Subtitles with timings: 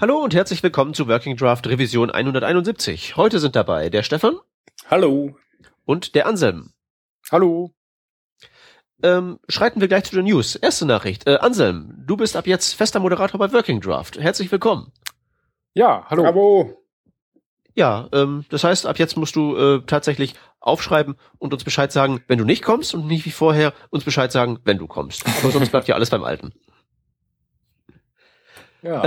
[0.00, 3.18] Hallo und herzlich willkommen zu Working Draft Revision 171.
[3.18, 4.38] Heute sind dabei der Stefan.
[4.90, 5.36] Hallo.
[5.84, 6.72] Und der Anselm.
[7.30, 7.74] Hallo.
[9.02, 10.56] Ähm, schreiten wir gleich zu den News.
[10.56, 11.26] Erste Nachricht.
[11.26, 14.18] Äh, Anselm, du bist ab jetzt fester Moderator bei Working Draft.
[14.18, 14.90] Herzlich willkommen.
[15.74, 16.22] Ja, hallo.
[16.22, 16.82] Bravo.
[17.74, 22.24] Ja, ähm, das heißt, ab jetzt musst du äh, tatsächlich aufschreiben und uns Bescheid sagen,
[22.26, 25.26] wenn du nicht kommst und nicht wie vorher uns Bescheid sagen, wenn du kommst.
[25.26, 26.54] Aber sonst bleibt ja alles beim Alten.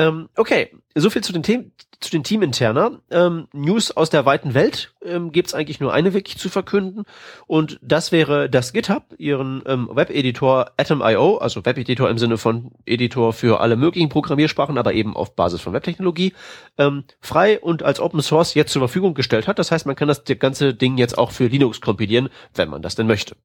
[0.08, 3.00] Ähm, okay, so viel zu den Themen, zu den Teaminterner.
[3.10, 7.04] Ähm, News aus der weiten Welt ähm, gibt es eigentlich nur eine wirklich zu verkünden
[7.48, 13.34] und das wäre, dass GitHub ihren ähm, Webeditor Atom.io, also Webeditor im Sinne von Editor
[13.34, 16.34] für alle möglichen Programmiersprachen, aber eben auf Basis von Webtechnologie,
[16.78, 19.58] ähm, frei und als Open Source jetzt zur Verfügung gestellt hat.
[19.60, 22.96] Das heißt, man kann das ganze Ding jetzt auch für Linux kompilieren, wenn man das
[22.96, 23.36] denn möchte.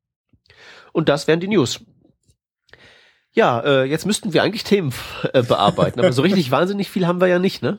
[0.92, 1.80] Und das wären die News.
[3.32, 4.92] Ja, äh, jetzt müssten wir eigentlich Themen
[5.32, 7.78] äh, bearbeiten, aber so richtig wahnsinnig viel haben wir ja nicht, ne?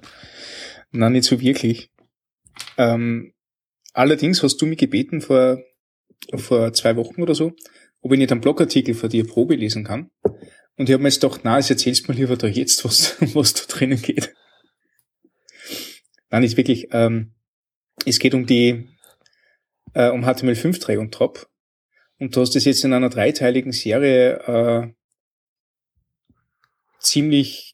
[0.91, 1.91] Nein, nicht so wirklich.
[2.77, 3.33] Ähm,
[3.94, 5.59] allerdings hast du mich gebeten vor,
[6.36, 7.53] vor zwei Wochen oder so,
[8.02, 10.09] ob ich nicht einen Blogartikel für dir Probe lesen kann.
[10.77, 13.17] Und ich habe mir jetzt gedacht, na, jetzt erzählst du mir lieber da jetzt, was,
[13.36, 14.33] was da drinnen geht.
[16.30, 16.88] Nein, nicht wirklich.
[16.92, 17.33] Ähm,
[18.05, 18.88] es geht um die,
[19.94, 21.50] äh, um HTML5 Drag und Drop.
[22.17, 24.94] Und du hast das jetzt in einer dreiteiligen Serie äh,
[27.00, 27.73] ziemlich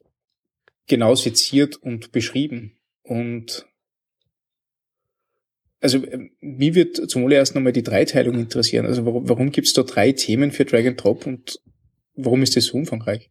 [0.88, 2.78] genau seziert und beschrieben.
[3.04, 3.66] Und
[5.81, 6.02] also
[6.42, 8.86] wie wird zum allerersten einmal die Dreiteilung interessieren?
[8.86, 11.59] Also warum, warum gibt es da drei Themen für Drag and Drop und
[12.16, 13.30] warum ist das so umfangreich?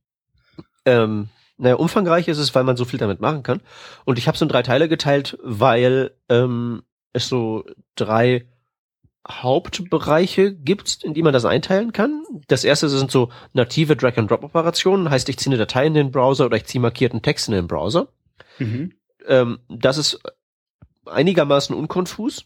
[0.85, 3.61] Ähm, naja, umfangreich ist es, weil man so viel damit machen kann.
[4.05, 8.47] Und ich habe es in drei Teile geteilt, weil ähm, es so drei
[9.29, 12.23] Hauptbereiche gibt, in die man das einteilen kann.
[12.47, 16.57] Das erste sind so native Drag-and-Drop-Operationen, heißt, ich ziehe eine Datei in den Browser oder
[16.59, 18.09] ich ziehe markierten Text in den Browser.
[18.59, 18.93] Mhm.
[19.27, 20.21] Ähm, das ist
[21.07, 22.45] einigermaßen unkonfus.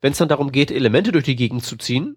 [0.00, 2.16] Wenn es dann darum geht, Elemente durch die Gegend zu ziehen,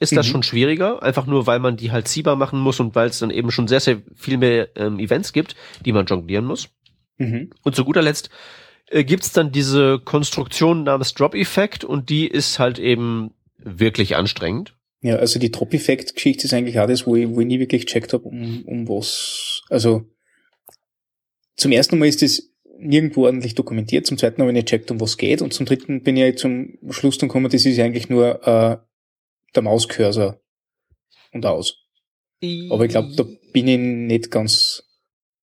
[0.00, 0.30] ist das Mhm.
[0.30, 3.30] schon schwieriger, einfach nur, weil man die halt ziehbar machen muss und weil es dann
[3.30, 6.68] eben schon sehr, sehr viel mehr ähm, Events gibt, die man jonglieren muss.
[7.18, 7.50] Mhm.
[7.64, 8.30] Und zu guter Letzt
[8.90, 14.74] äh, gibt's dann diese Konstruktion namens Drop-Effekt und die ist halt eben wirklich anstrengend.
[15.00, 18.24] Ja, also die Drop-Effekt-Geschichte ist eigentlich das, wo ich, wo ich nie wirklich gecheckt habe,
[18.24, 19.62] um, um was.
[19.68, 20.06] Also
[21.56, 25.00] zum ersten Mal ist das nirgendwo ordentlich dokumentiert, zum zweiten habe ich nicht gecheckt, um
[25.00, 28.46] was geht und zum dritten bin ich zum Schluss dann gekommen, das ist eigentlich nur
[28.46, 28.78] äh,
[29.54, 30.40] der Mauscursor
[31.32, 31.84] und aus.
[32.70, 34.84] Aber ich glaube, da bin ich nicht ganz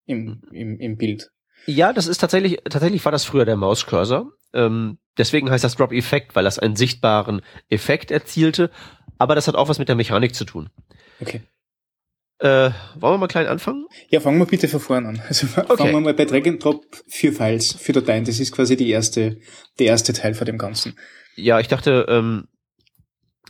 [0.05, 1.31] im, im, im Bild.
[1.67, 4.33] Ja, das ist tatsächlich, tatsächlich war das früher der Mauscursor.
[4.53, 8.71] Ähm, deswegen heißt das Drop-Effekt, weil das einen sichtbaren Effekt erzielte.
[9.19, 10.71] Aber das hat auch was mit der Mechanik zu tun.
[11.21, 11.43] Okay.
[12.39, 13.87] Äh, wollen wir mal klein anfangen?
[14.09, 15.23] Ja, fangen wir bitte von vorn an.
[15.28, 15.77] Also Okay.
[15.77, 18.25] fangen wir mal bei Drag and Drop für Files, für Dateien.
[18.25, 19.39] Das ist quasi die erste,
[19.79, 20.99] der erste Teil von dem Ganzen.
[21.37, 22.49] Ja, ich dachte, ähm,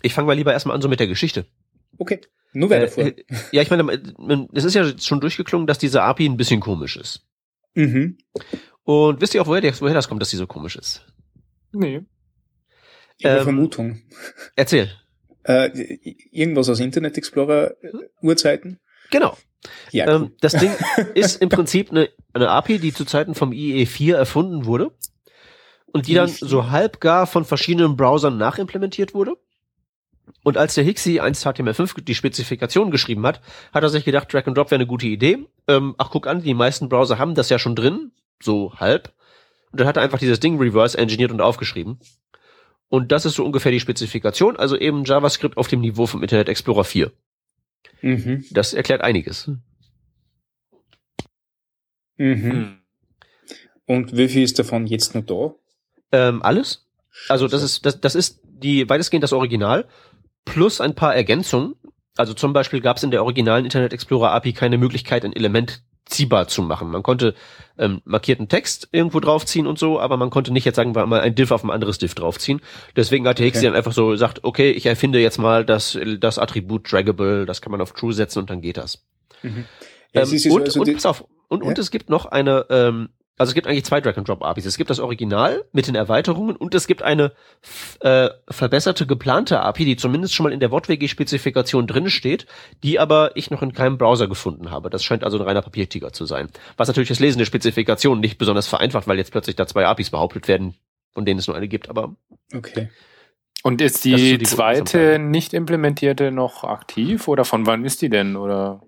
[0.03, 1.47] ich fange mal lieber erstmal an so mit der Geschichte.
[1.97, 2.21] Okay.
[2.53, 3.05] Nur weiter vor.
[3.05, 3.15] Äh,
[3.51, 7.23] ja, ich meine, es ist ja schon durchgeklungen, dass diese API ein bisschen komisch ist.
[7.75, 8.19] Mhm.
[8.85, 11.07] Und wisst ihr auch, woher, der, woher das kommt, dass die so komisch ist?
[11.73, 12.03] Nee.
[13.19, 14.03] Ich habe Ähm, Vermutung.
[14.57, 14.91] Erzähl.
[15.45, 15.71] Äh,
[16.31, 18.81] irgendwas aus Internet Explorer äh, Urzeiten?
[19.11, 19.37] Genau.
[19.91, 20.33] Ja, Ähm, cool.
[20.41, 20.73] das Ding
[21.15, 24.91] ist im Prinzip eine, eine API, die zu Zeiten vom IE4 erfunden wurde
[25.87, 26.47] und die dann IE4?
[26.47, 29.37] so halbgar von verschiedenen Browsern nachimplementiert wurde.
[30.43, 33.41] Und als der Hixie 1 HTML5 die Spezifikation geschrieben hat,
[33.73, 35.47] hat er sich gedacht, Drag and Drop wäre eine gute Idee.
[35.69, 38.11] Ähm, ach, guck an, die meisten Browser haben das ja schon drin,
[38.41, 39.13] so halb.
[39.71, 42.01] Und dann hat er einfach dieses Ding reverse engineert und aufgeschrieben.
[42.89, 46.49] Und das ist so ungefähr die Spezifikation, also eben JavaScript auf dem Niveau vom Internet
[46.49, 47.13] Explorer 4.
[48.03, 48.45] Mhm.
[48.51, 49.51] Das erklärt einiges.
[52.17, 52.43] Mhm.
[52.43, 52.79] Hm.
[53.87, 55.55] Und wie viel ist davon jetzt noch da?
[56.13, 56.87] Ähm, alles?
[57.29, 59.89] Also das ist das, das ist die weitestgehend das Original
[60.45, 61.75] plus ein paar Ergänzungen.
[62.17, 65.83] Also zum Beispiel gab es in der originalen Internet Explorer API keine Möglichkeit, ein Element
[66.05, 66.91] ziehbar zu machen.
[66.91, 67.35] Man konnte
[67.79, 71.21] ähm, markierten Text irgendwo draufziehen und so, aber man konnte nicht jetzt sagen wir mal
[71.21, 72.61] ein Div auf ein anderes Div draufziehen.
[72.97, 73.63] Deswegen hat der Okay.
[73.63, 77.71] dann einfach so gesagt, okay, ich erfinde jetzt mal das, das Attribut Draggable, das kann
[77.71, 79.07] man auf True setzen und dann geht das.
[79.43, 79.65] Mhm.
[80.13, 81.83] Ähm, ja so, und, also und, pass auf, und, und Ja.
[81.83, 83.09] es gibt noch eine, ähm,
[83.43, 84.67] also es gibt eigentlich zwei Drag-and-Drop-APIs.
[84.67, 87.33] Es gibt das Original mit den Erweiterungen und es gibt eine
[87.99, 92.47] äh, verbesserte, geplante API, die zumindest schon mal in der WortWG-Spezifikation drin steht,
[92.85, 94.91] die aber ich noch in keinem Browser gefunden habe.
[94.91, 96.51] Das scheint also ein reiner Papiertiger zu sein.
[96.77, 100.11] Was natürlich das Lesen der Spezifikation nicht besonders vereinfacht, weil jetzt plötzlich da zwei APIs
[100.11, 100.77] behauptet werden,
[101.13, 101.91] von denen es nur eine gibt.
[101.91, 102.15] Aber
[102.55, 102.91] okay.
[103.65, 108.03] Und ist die, ist so die zweite nicht implementierte noch aktiv oder von wann ist
[108.03, 108.37] die denn?
[108.37, 108.83] Oder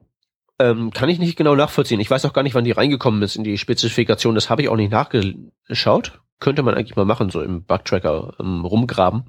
[0.59, 2.01] Ähm, kann ich nicht genau nachvollziehen.
[2.01, 4.35] Ich weiß auch gar nicht, wann die reingekommen ist in die Spezifikation.
[4.35, 6.21] Das habe ich auch nicht nachgeschaut.
[6.39, 9.25] Könnte man eigentlich mal machen, so im Bugtracker ähm, rumgraben.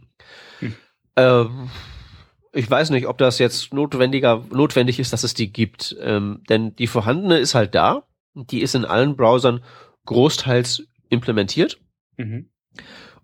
[0.60, 0.76] Hm.
[1.16, 1.70] Ähm,
[2.54, 5.96] ich weiß nicht, ob das jetzt notwendiger, notwendig ist, dass es die gibt.
[6.00, 8.04] Ähm, denn die vorhandene ist halt da.
[8.34, 9.64] Die ist in allen Browsern
[10.06, 11.80] großteils implementiert.
[12.18, 12.50] Mhm.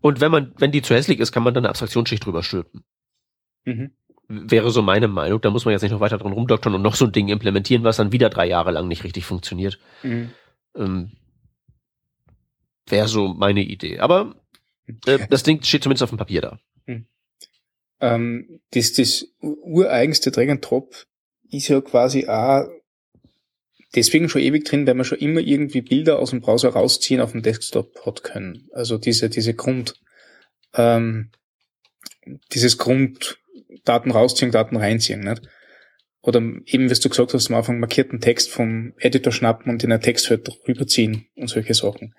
[0.01, 2.83] Und wenn man, wenn die zu hässlich ist, kann man dann eine Abstraktionsschicht drüber stülpen.
[3.65, 3.91] Mhm.
[4.33, 5.41] Wäre so meine Meinung.
[5.41, 7.83] Da muss man jetzt nicht noch weiter dran rumdoktern und noch so ein Ding implementieren,
[7.83, 9.77] was dann wieder drei Jahre lang nicht richtig funktioniert.
[10.03, 10.31] Mhm.
[10.75, 11.11] Ähm,
[12.87, 13.99] Wäre so meine Idee.
[13.99, 14.35] Aber
[15.05, 16.59] äh, das Ding steht zumindest auf dem Papier da.
[16.85, 17.07] Mhm.
[17.99, 20.95] Ähm, das, das ureigenste Drag and Drop
[21.49, 22.69] ist ja quasi auch
[23.93, 27.33] deswegen schon ewig drin, weil man schon immer irgendwie Bilder aus dem Browser rausziehen auf
[27.33, 28.69] dem Desktop hat können.
[28.71, 29.95] Also diese, diese Grund,
[30.73, 31.31] ähm,
[32.53, 33.40] dieses Grund
[33.83, 35.41] Daten rausziehen, Daten reinziehen, nicht?
[36.21, 39.91] Oder eben, wie du gesagt hast, am Anfang markierten Text vom Editor schnappen und in
[39.91, 42.13] ein Textfeld rüberziehen und solche Sachen.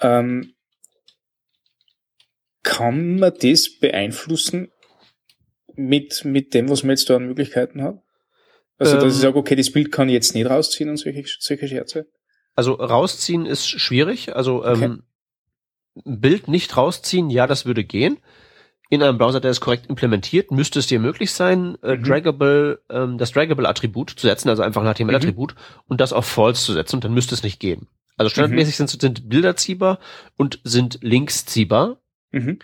[0.00, 0.54] Ähm,
[2.62, 4.70] kann man das beeinflussen
[5.74, 8.02] mit, mit dem, was man jetzt da an Möglichkeiten hat?
[8.78, 11.22] Also, dass ähm, ich sage, okay, das Bild kann ich jetzt nicht rausziehen und solche,
[11.38, 12.06] solche Scherze?
[12.54, 14.34] Also, rausziehen ist schwierig.
[14.36, 14.84] Also, okay.
[14.84, 15.02] ähm,
[15.94, 18.18] Bild nicht rausziehen, ja, das würde gehen.
[18.92, 22.04] In einem Browser, der es korrekt implementiert, müsste es dir möglich sein, äh, mhm.
[22.04, 25.58] draggable, ähm, das Draggable-Attribut zu setzen, also einfach ein HTML-Attribut, mhm.
[25.88, 27.88] und das auf False zu setzen, und dann müsste es nicht gehen.
[28.18, 28.86] Also standardmäßig mhm.
[28.88, 29.98] sind, sind Bilder ziehbar
[30.36, 32.02] und sind Links ziehbar.
[32.32, 32.58] Mhm.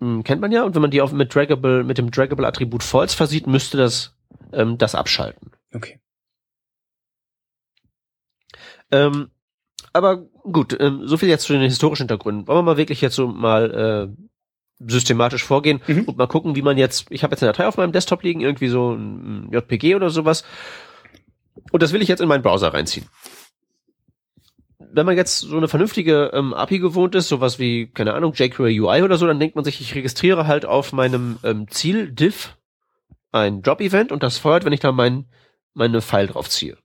[0.00, 0.64] Hm, kennt man ja.
[0.64, 4.16] Und wenn man die auch mit Draggable, mit dem Draggable-Attribut False versieht, müsste das
[4.52, 5.52] ähm, das abschalten.
[5.72, 6.00] Okay.
[8.90, 9.30] Ähm,
[9.92, 12.48] aber gut, ähm, so viel jetzt zu den historischen Hintergründen.
[12.48, 14.24] Wollen wir mal wirklich jetzt so mal äh,
[14.78, 16.04] systematisch vorgehen mhm.
[16.04, 18.40] und mal gucken, wie man jetzt, ich habe jetzt eine Datei auf meinem Desktop liegen,
[18.40, 20.44] irgendwie so ein JPG oder sowas.
[21.70, 23.06] Und das will ich jetzt in meinen Browser reinziehen.
[24.78, 28.80] Wenn man jetzt so eine vernünftige ähm, API gewohnt ist, sowas wie, keine Ahnung, jQuery
[28.80, 32.56] UI oder so, dann denkt man sich, ich registriere halt auf meinem ähm, Ziel-Div
[33.32, 35.26] ein Drop-Event und das feuert, wenn ich da mein,
[35.72, 36.76] meine File draufziehe.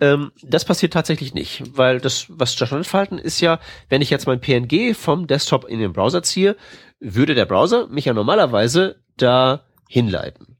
[0.00, 4.40] Ähm, das passiert tatsächlich nicht, weil das, was Standardverhalten ist ja, wenn ich jetzt mein
[4.40, 6.56] PNG vom Desktop in den Browser ziehe,
[6.98, 10.58] würde der Browser mich ja normalerweise da hinleiten.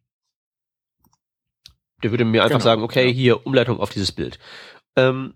[2.03, 3.13] Der würde mir einfach genau, sagen, okay, ja.
[3.13, 4.39] hier Umleitung auf dieses Bild.
[4.97, 5.35] Ähm,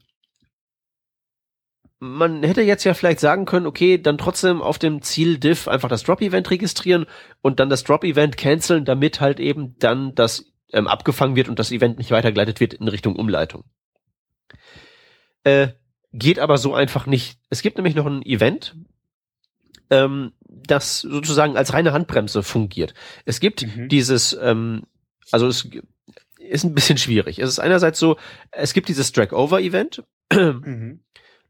[1.99, 5.89] man hätte jetzt ja vielleicht sagen können, okay, dann trotzdem auf dem Ziel diff einfach
[5.89, 7.07] das Drop-Event registrieren
[7.41, 11.73] und dann das Drop-Event canceln, damit halt eben dann das ähm, abgefangen wird und das
[11.73, 13.65] Event nicht weitergeleitet wird in Richtung Umleitung.
[15.45, 15.69] Äh,
[16.13, 17.39] geht aber so einfach nicht.
[17.51, 18.77] Es gibt nämlich noch ein Event,
[19.91, 22.95] ähm, das sozusagen als reine Handbremse fungiert.
[23.25, 23.89] Es gibt mhm.
[23.89, 24.85] dieses, ähm,
[25.31, 25.69] also es
[26.39, 27.39] ist ein bisschen schwierig.
[27.39, 28.17] Es ist einerseits so,
[28.51, 31.01] es gibt dieses Drag-Over-Event, mhm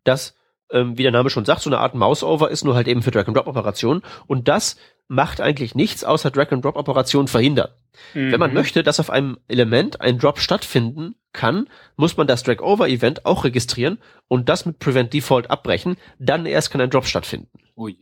[0.06, 0.34] das,
[0.70, 3.10] ähm, wie der Name schon sagt, so eine Art Mouse-Over ist, nur halt eben für
[3.10, 4.02] Drag-and-Drop-Operationen.
[4.26, 4.76] Und das
[5.08, 7.70] macht eigentlich nichts außer Drag-and-Drop-Operationen verhindern.
[8.14, 8.32] Mhm.
[8.32, 8.56] Wenn man mhm.
[8.56, 13.98] möchte, dass auf einem Element ein Drop stattfinden kann, muss man das Drag-Over-Event auch registrieren
[14.28, 15.96] und das mit Prevent Default abbrechen.
[16.18, 17.48] Dann erst kann ein Drop stattfinden.
[17.76, 17.96] Ui.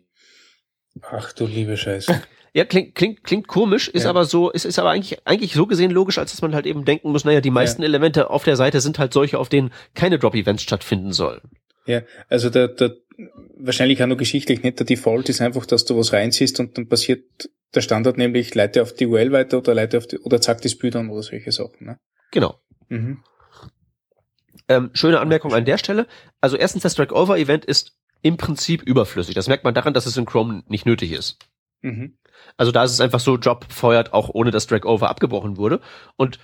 [1.03, 2.23] Ach du liebe Scheiße.
[2.57, 4.11] Ja, klingt, klingt, klingt komisch, ist ja.
[4.11, 6.85] aber so, ist, ist aber eigentlich, eigentlich so gesehen logisch, als dass man halt eben
[6.85, 7.89] denken muss, naja, die meisten ja.
[7.89, 11.41] Elemente auf der Seite sind halt solche, auf denen keine Drop-Events stattfinden sollen.
[11.85, 12.95] Ja, also der, der
[13.57, 16.89] wahrscheinlich auch noch geschichtlich nicht der Default ist einfach, dass du was reinziehst und dann
[16.89, 20.63] passiert der Standard nämlich leite auf die URL weiter oder leite auf die, oder zack
[20.63, 21.87] das Bild an oder solche Sachen.
[21.87, 21.99] Ne?
[22.31, 22.61] Genau.
[22.89, 23.23] Mhm.
[24.69, 26.07] Ähm, schöne Anmerkung an der Stelle.
[26.41, 29.35] Also erstens, das Drag-Over-Event ist im Prinzip überflüssig.
[29.35, 31.39] Das merkt man daran, dass es in Chrome nicht nötig ist.
[31.83, 32.17] Mhm.
[32.57, 35.81] Also da ist es einfach so, Job feuert, auch ohne dass Drag-Over abgebrochen wurde.
[36.17, 36.39] Und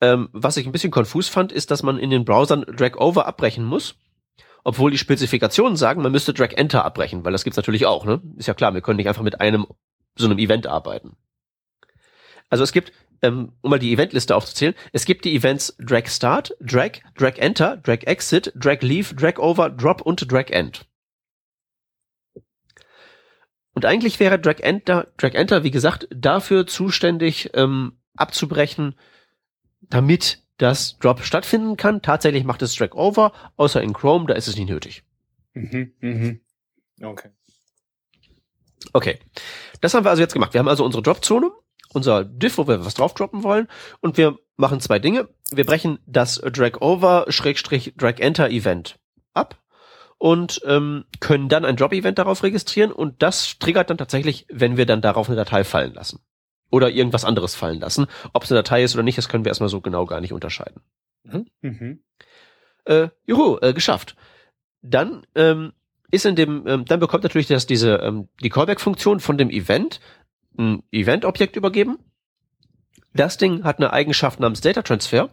[0.00, 3.64] ähm, was ich ein bisschen konfus fand, ist, dass man in den Browsern Drag-Over abbrechen
[3.64, 3.96] muss
[4.64, 8.20] obwohl die Spezifikationen sagen, man müsste Drag Enter abbrechen, weil das gibt's natürlich auch, ne?
[8.36, 9.66] Ist ja klar, wir können nicht einfach mit einem
[10.14, 11.16] so einem Event arbeiten.
[12.48, 12.92] Also es gibt,
[13.22, 17.78] ähm, um mal die Eventliste aufzuzählen, es gibt die Events Drag Start, Drag, Drag Enter,
[17.78, 20.84] Drag Exit, Drag Leave, Drag Over, Drop und Drag End.
[23.74, 28.96] Und eigentlich wäre Drag Enter, Drag Enter, wie gesagt, dafür zuständig, ähm, abzubrechen,
[29.80, 32.02] damit dass Drop stattfinden kann.
[32.02, 35.02] Tatsächlich macht es Drag Over, außer in Chrome, da ist es nicht nötig.
[35.54, 36.40] Mhm, mhm.
[37.02, 37.30] Okay.
[38.92, 39.18] Okay.
[39.80, 40.54] Das haben wir also jetzt gemacht.
[40.54, 41.50] Wir haben also unsere Drop-Zone,
[41.92, 43.66] unser Diff, wo wir was drauf droppen wollen,
[44.00, 45.28] und wir machen zwei Dinge.
[45.50, 49.00] Wir brechen das Drag Over Schrägstrich Drag Enter Event
[49.34, 49.60] ab
[50.18, 54.76] und ähm, können dann ein Drop Event darauf registrieren und das triggert dann tatsächlich, wenn
[54.76, 56.20] wir dann darauf eine Datei fallen lassen.
[56.72, 58.06] Oder irgendwas anderes fallen lassen.
[58.32, 60.32] Ob es eine Datei ist oder nicht, das können wir erstmal so genau gar nicht
[60.32, 60.80] unterscheiden.
[61.60, 62.00] Mhm.
[62.84, 64.16] Äh, juhu, äh, geschafft.
[64.80, 65.72] Dann ähm,
[66.10, 70.00] ist in dem, ähm, dann bekommt natürlich das diese ähm, die Callback-Funktion von dem Event
[70.58, 71.98] ein Event-Objekt übergeben.
[73.14, 75.28] Das Ding hat eine Eigenschaft namens Data Transfer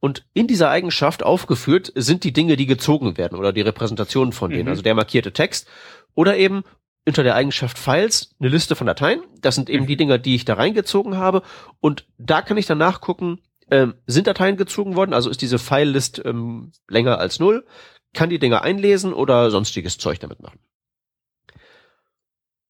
[0.00, 4.50] und in dieser Eigenschaft aufgeführt sind die Dinge, die gezogen werden oder die Repräsentationen von
[4.50, 4.68] denen, Mhm.
[4.68, 5.66] also der markierte Text
[6.14, 6.62] oder eben
[7.06, 9.22] unter der Eigenschaft Files eine Liste von Dateien.
[9.40, 9.88] Das sind eben Mhm.
[9.88, 11.42] die Dinger, die ich da reingezogen habe
[11.80, 13.40] und da kann ich dann nachgucken,
[13.70, 17.66] ähm, sind Dateien gezogen worden, also ist diese File-List ähm, länger als null,
[18.12, 20.60] kann die Dinger einlesen oder sonstiges Zeug damit machen.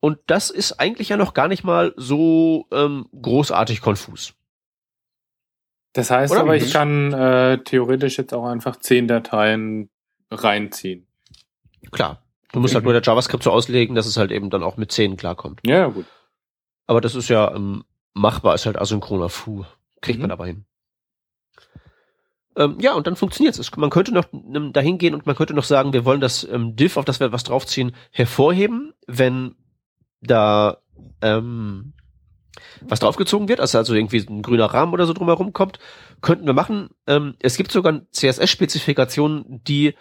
[0.00, 4.34] Und das ist eigentlich ja noch gar nicht mal so ähm, großartig konfus.
[5.92, 6.40] Das heißt Oder?
[6.40, 6.72] aber, ich Mhm.
[6.72, 9.90] kann äh, theoretisch jetzt auch einfach zehn Dateien
[10.30, 11.06] reinziehen.
[11.90, 12.22] Klar.
[12.52, 12.90] Du musst halt Mhm.
[12.90, 15.61] nur der JavaScript so auslegen, dass es halt eben dann auch mit 10 klarkommt.
[15.64, 16.06] Ja, ja, gut.
[16.87, 19.64] Aber das ist ja ähm, machbar, ist halt asynchroner Fu.
[20.00, 20.32] Kriegt man Mhm.
[20.32, 20.64] aber hin.
[22.56, 23.75] Ähm, ja, und dann funktioniert es.
[23.76, 26.76] Man könnte noch ähm, dahin gehen und man könnte noch sagen, wir wollen das ähm,
[26.76, 29.54] Div, auf das wir was draufziehen, hervorheben, wenn
[30.21, 30.78] da
[31.23, 31.94] ähm,
[32.82, 35.78] was draufgezogen wird, also, also irgendwie ein grüner Rahmen oder so drumherum kommt,
[36.21, 36.90] könnten wir machen.
[37.06, 39.94] Ähm, es gibt sogar CSS-Spezifikationen, die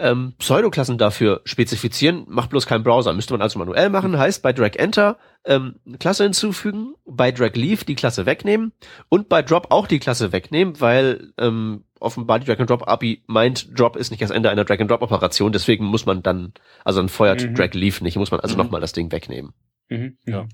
[0.00, 3.12] ähm, Pseudoklassen dafür spezifizieren, macht bloß kein Browser.
[3.12, 4.16] Müsste man also manuell machen.
[4.18, 8.72] Heißt, bei Drag Enter ähm, eine Klasse hinzufügen, bei Drag Leave die Klasse wegnehmen
[9.08, 13.22] und bei Drop auch die Klasse wegnehmen, weil ähm, offenbar die Drag and Drop API
[13.26, 16.52] meint, Drop ist nicht das Ende einer Drag and Drop Operation, deswegen muss man dann,
[16.84, 17.54] also dann feuert Mhm.
[17.54, 18.62] Drag Leave nicht, muss man also Mhm.
[18.62, 19.52] nochmal das Ding wegnehmen.
[19.88, 20.16] Mhm.
[20.26, 20.46] Ja.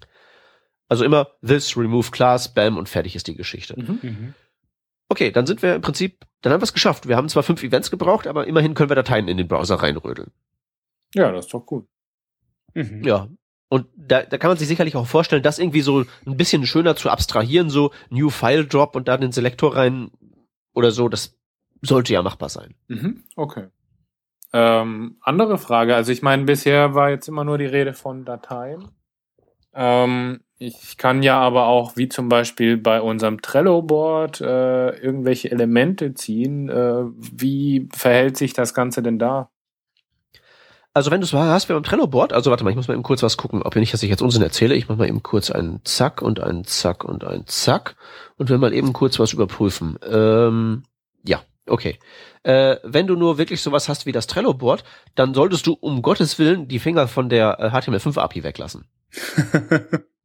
[0.89, 3.75] Also immer this, remove class, bam und fertig ist die Geschichte.
[3.77, 3.99] Mhm.
[4.03, 4.35] Mhm.
[5.09, 7.09] Okay, dann sind wir im Prinzip, dann haben wir es geschafft.
[7.09, 10.31] Wir haben zwar fünf Events gebraucht, aber immerhin können wir Dateien in den Browser reinrödeln.
[11.13, 11.89] Ja, das ist doch gut.
[12.73, 13.03] Mhm.
[13.03, 13.29] Ja.
[13.69, 16.95] Und da, da kann man sich sicherlich auch vorstellen, das irgendwie so ein bisschen schöner
[16.95, 20.13] zu abstrahieren, so New File Drop und da den Selektor rein
[20.73, 21.37] oder so, das
[21.83, 22.77] sollte ja machbar sein.
[22.87, 23.25] Mhm.
[23.35, 23.67] Okay.
[24.53, 25.97] Ähm, andere Frage.
[25.97, 28.89] Also ich meine, bisher war jetzt immer nur die Rede von Dateien.
[29.75, 36.15] Ähm, ich kann ja aber auch, wie zum Beispiel bei unserem Trello-Board, äh, irgendwelche Elemente
[36.15, 36.71] ziehen.
[36.71, 39.51] Äh, wie verhält sich das Ganze denn da?
[40.95, 43.03] Also wenn du es hast, wir beim Trello-Board, also warte mal, ich muss mal eben
[43.03, 44.75] kurz was gucken, ob nicht, dass ich jetzt Unsinn erzähle.
[44.75, 47.97] Ich mache mal eben kurz einen Zack und einen Zack und einen Zack
[48.39, 49.99] und will mal eben kurz was überprüfen.
[50.11, 50.85] Ähm,
[51.23, 51.99] ja, okay.
[52.45, 54.85] Äh, wenn du nur wirklich sowas hast wie das Trello-Board,
[55.15, 58.87] dann solltest du um Gottes Willen die Finger von der äh, HTML5-API weglassen.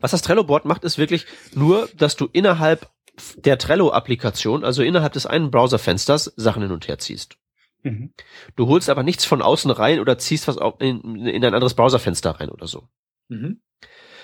[0.00, 2.90] Was das Trello-Board macht, ist wirklich nur, dass du innerhalb
[3.36, 7.36] der Trello-Applikation, also innerhalb des einen Browserfensters, Sachen hin und her ziehst.
[7.82, 8.12] Mhm.
[8.56, 12.30] Du holst aber nichts von außen rein oder ziehst was in, in ein anderes Browserfenster
[12.30, 12.88] rein oder so.
[13.28, 13.60] Mhm.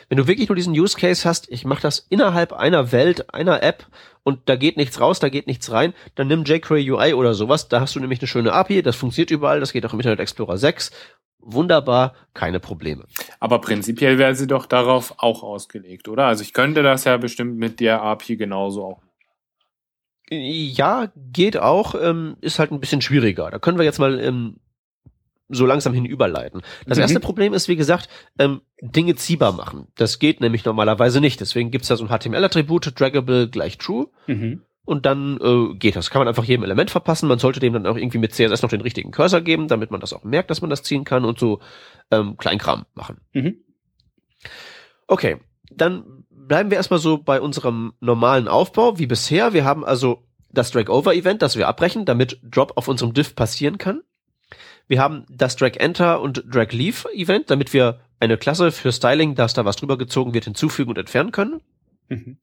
[0.09, 3.63] Wenn du wirklich nur diesen Use Case hast, ich mache das innerhalb einer Welt, einer
[3.63, 3.87] App
[4.23, 7.69] und da geht nichts raus, da geht nichts rein, dann nimm jQuery UI oder sowas,
[7.69, 10.21] da hast du nämlich eine schöne API, das funktioniert überall, das geht auch im Internet
[10.21, 10.93] Explorer 6.
[11.41, 13.05] Wunderbar, keine Probleme.
[13.41, 16.27] Aber prinzipiell wäre sie doch darauf auch ausgelegt, oder?
[16.27, 19.03] Also ich könnte das ja bestimmt mit der API genauso auch.
[20.31, 23.51] Ja, geht auch, ähm, ist halt ein bisschen schwieriger.
[23.51, 24.57] Da können wir jetzt mal ähm,
[25.49, 26.61] so langsam hin überleiten.
[26.87, 27.03] Das Mhm.
[27.03, 29.87] erste Problem ist, wie gesagt, ähm, Dinge ziehbar machen.
[29.95, 31.41] Das geht nämlich normalerweise nicht.
[31.41, 34.09] Deswegen gibt's da so ein HTML-Attribut, draggable gleich true.
[34.27, 34.63] Mhm.
[34.89, 36.09] Und dann äh, geht das.
[36.09, 37.29] Kann man einfach jedem Element verpassen.
[37.29, 40.01] Man sollte dem dann auch irgendwie mit CSS noch den richtigen Cursor geben, damit man
[40.01, 41.61] das auch merkt, dass man das ziehen kann und so
[42.11, 43.19] ähm, Kleinkram machen.
[43.35, 43.59] Mhm.
[45.07, 45.37] Okay,
[45.71, 49.53] dann bleiben wir erstmal so bei unserem normalen Aufbau wie bisher.
[49.53, 54.01] Wir haben also das Drag-Over-Event, das wir abbrechen, damit Drop auf unserem Div passieren kann.
[54.87, 59.77] Wir haben das Drag-Enter und Drag-Leave-Event, damit wir eine Klasse für Styling, dass da was
[59.77, 61.61] drüber gezogen wird, hinzufügen und entfernen können.
[62.09, 62.39] Mhm.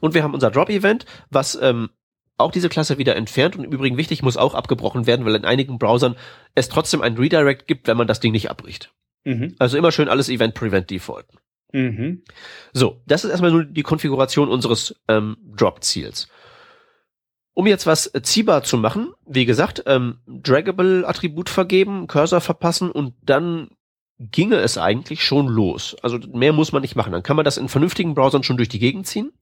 [0.00, 1.90] Und wir haben unser Drop-Event, was ähm,
[2.36, 5.44] auch diese Klasse wieder entfernt und im Übrigen wichtig, muss auch abgebrochen werden, weil in
[5.44, 6.16] einigen Browsern
[6.54, 8.92] es trotzdem ein Redirect gibt, wenn man das Ding nicht abbricht.
[9.24, 9.54] Mhm.
[9.58, 11.38] Also immer schön alles Event Prevent Defaulten.
[11.72, 12.22] Mhm.
[12.72, 16.28] So, das ist erstmal nur die Konfiguration unseres ähm, Drop-Ziels.
[17.52, 23.14] Um jetzt was äh, ziehbar zu machen, wie gesagt, ähm, Draggable-Attribut vergeben, Cursor verpassen und
[23.22, 23.70] dann
[24.18, 25.96] ginge es eigentlich schon los.
[26.02, 27.12] Also mehr muss man nicht machen.
[27.12, 29.32] Dann kann man das in vernünftigen Browsern schon durch die Gegend ziehen.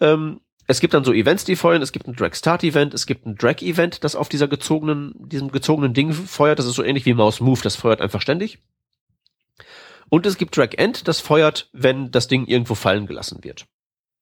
[0.00, 1.82] Ähm, es gibt dann so Events, die feuern.
[1.82, 6.12] Es gibt ein Drag-Start-Event, es gibt ein Drag-Event, das auf dieser gezogenen, diesem gezogenen Ding
[6.12, 6.58] feuert.
[6.58, 8.60] Das ist so ähnlich wie Mouse Move, das feuert einfach ständig.
[10.10, 13.66] Und es gibt Drag End, das feuert, wenn das Ding irgendwo fallen gelassen wird.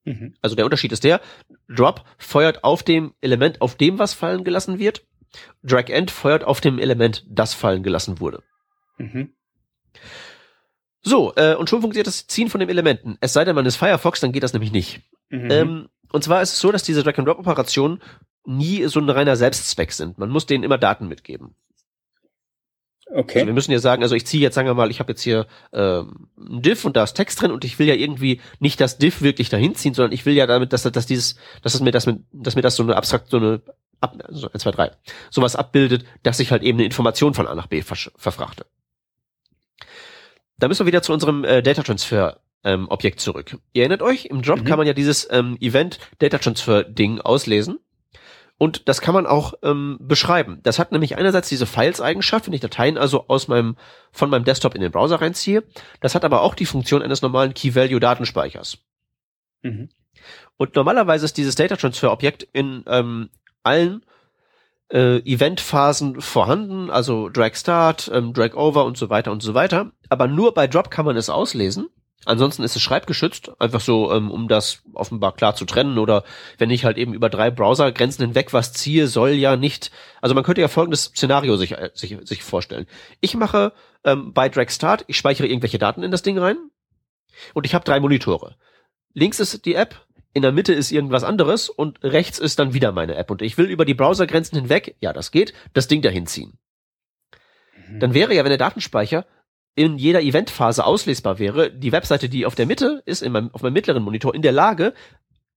[0.05, 0.35] Mhm.
[0.41, 1.21] Also der Unterschied ist der,
[1.69, 5.03] Drop feuert auf dem Element, auf dem was fallen gelassen wird.
[5.63, 8.43] Drag End feuert auf dem Element, das fallen gelassen wurde.
[8.99, 9.35] Mhm.
[11.03, 13.17] So, äh, und schon funktioniert das Ziehen von den Elementen.
[13.21, 15.01] Es sei denn, man ist Firefox, dann geht das nämlich nicht.
[15.31, 15.51] Mhm.
[15.51, 18.01] Ähm, und zwar ist es so, dass diese Drag-and-Drop-Operationen
[18.45, 20.19] nie so ein reiner Selbstzweck sind.
[20.19, 21.55] Man muss denen immer Daten mitgeben.
[23.15, 23.41] okay.
[23.41, 25.23] Also wir müssen ja sagen, also ich ziehe jetzt, sagen wir mal, ich habe jetzt
[25.23, 28.81] hier ähm, ein Diff und da ist Text drin und ich will ja irgendwie nicht
[28.81, 31.81] das Diff wirklich dahin ziehen, sondern ich will ja damit, dass, dass dieses, dass es
[31.81, 33.61] mir das mit, dass mir das so eine abstrakt, so eine
[34.01, 34.91] ab, also 1, 2, 3,
[35.31, 38.67] sowas abbildet, dass ich halt eben eine Information von A nach B verfrachte.
[40.59, 43.59] Da müssen wir wieder zu unserem äh, Data Transfer ähm, Objekt zurück.
[43.73, 44.65] Ihr erinnert euch, im Drop Mhm.
[44.65, 47.79] kann man ja dieses ähm, Event Data Transfer Ding auslesen.
[48.61, 50.59] Und das kann man auch ähm, beschreiben.
[50.65, 53.77] Das hat nämlich einerseits diese Files-Eigenschaft, wenn ich Dateien also aus meinem,
[54.11, 55.63] von meinem Desktop in den Browser reinziehe.
[56.01, 58.79] Das hat aber auch die Funktion eines normalen Key-Value-Datenspeichers.
[59.63, 59.91] Mhm.
[60.57, 63.31] Und normalerweise ist dieses Data Transfer Objekt in ähm,
[63.63, 64.05] allen
[64.93, 69.93] äh, Eventphasen vorhanden, also Drag Start, ähm, Drag Over und so weiter und so weiter.
[70.09, 71.89] Aber nur bei Drop kann man es auslesen.
[72.29, 75.97] Ansonsten ist es schreibgeschützt, einfach so, ähm, um das offenbar klar zu trennen.
[75.97, 76.25] Oder
[76.59, 79.91] wenn ich halt eben über drei Browsergrenzen hinweg was ziehe, soll ja nicht.
[80.21, 82.87] Also man könnte ja folgendes Szenario sich, äh, sich, sich vorstellen.
[83.23, 83.73] Ich mache
[84.05, 86.59] ähm, bei Drag Start, ich speichere irgendwelche Daten in das Ding rein
[87.55, 88.57] und ich habe drei Monitore.
[89.15, 90.05] Links ist die App,
[90.35, 93.31] in der Mitte ist irgendwas anderes und rechts ist dann wieder meine App.
[93.31, 96.59] Und ich will über die Browsergrenzen hinweg, ja, das geht, das Ding dahin ziehen.
[97.89, 98.01] Mhm.
[98.01, 99.25] Dann wäre ja, wenn der Datenspeicher
[99.75, 103.63] in jeder Eventphase auslesbar wäre, die Webseite, die auf der Mitte ist, in meinem, auf
[103.63, 104.93] meinem mittleren Monitor, in der Lage,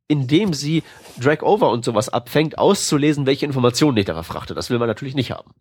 [0.07, 0.83] indem sie
[1.19, 4.53] Drag Over und sowas abfängt, auszulesen, welche Informationen ich darauf frachte.
[4.53, 5.51] Das will man natürlich nicht haben.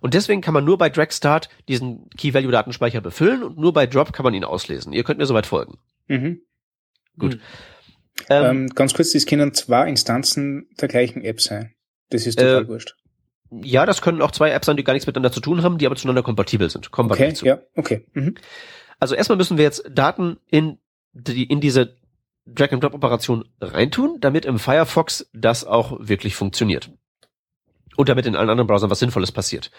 [0.00, 4.12] Und deswegen kann man nur bei Drag Start diesen Key-Value-Datenspeicher befüllen und nur bei Drop
[4.12, 4.92] kann man ihn auslesen.
[4.92, 5.78] Ihr könnt mir soweit folgen.
[6.08, 6.40] Mhm.
[7.18, 7.34] Gut.
[7.34, 7.40] Hm.
[8.28, 11.74] Ähm, Ähm, ganz kurz, das können zwei Instanzen der gleichen App sein.
[12.10, 12.94] Das ist total Äh, wurscht.
[13.62, 15.86] Ja, das können auch zwei Apps sein, die gar nichts miteinander zu tun haben, die
[15.86, 16.90] aber zueinander kompatibel sind.
[16.90, 17.44] Kommen wir Okay, zu.
[17.44, 18.06] ja, okay.
[18.14, 18.36] Mhm.
[18.98, 20.78] Also erstmal müssen wir jetzt Daten in
[21.12, 21.96] die, in diese
[22.46, 26.90] Drag-and-Drop-Operation reintun, damit im Firefox das auch wirklich funktioniert.
[27.96, 29.70] Und damit in allen anderen Browsern was Sinnvolles passiert.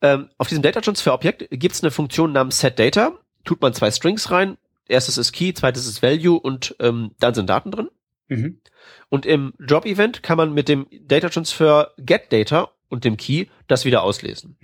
[0.00, 3.18] Ähm, auf diesem Data Transfer Objekt gibt es eine Funktion namens setData.
[3.44, 4.56] Tut man zwei Strings rein.
[4.86, 7.88] Erstes ist Key, zweites ist Value und ähm, dann sind Daten drin.
[8.28, 8.60] Mhm.
[9.08, 14.02] Und im Drop-Event kann man mit dem Data Transfer getData und dem Key das wieder
[14.02, 14.56] auslesen.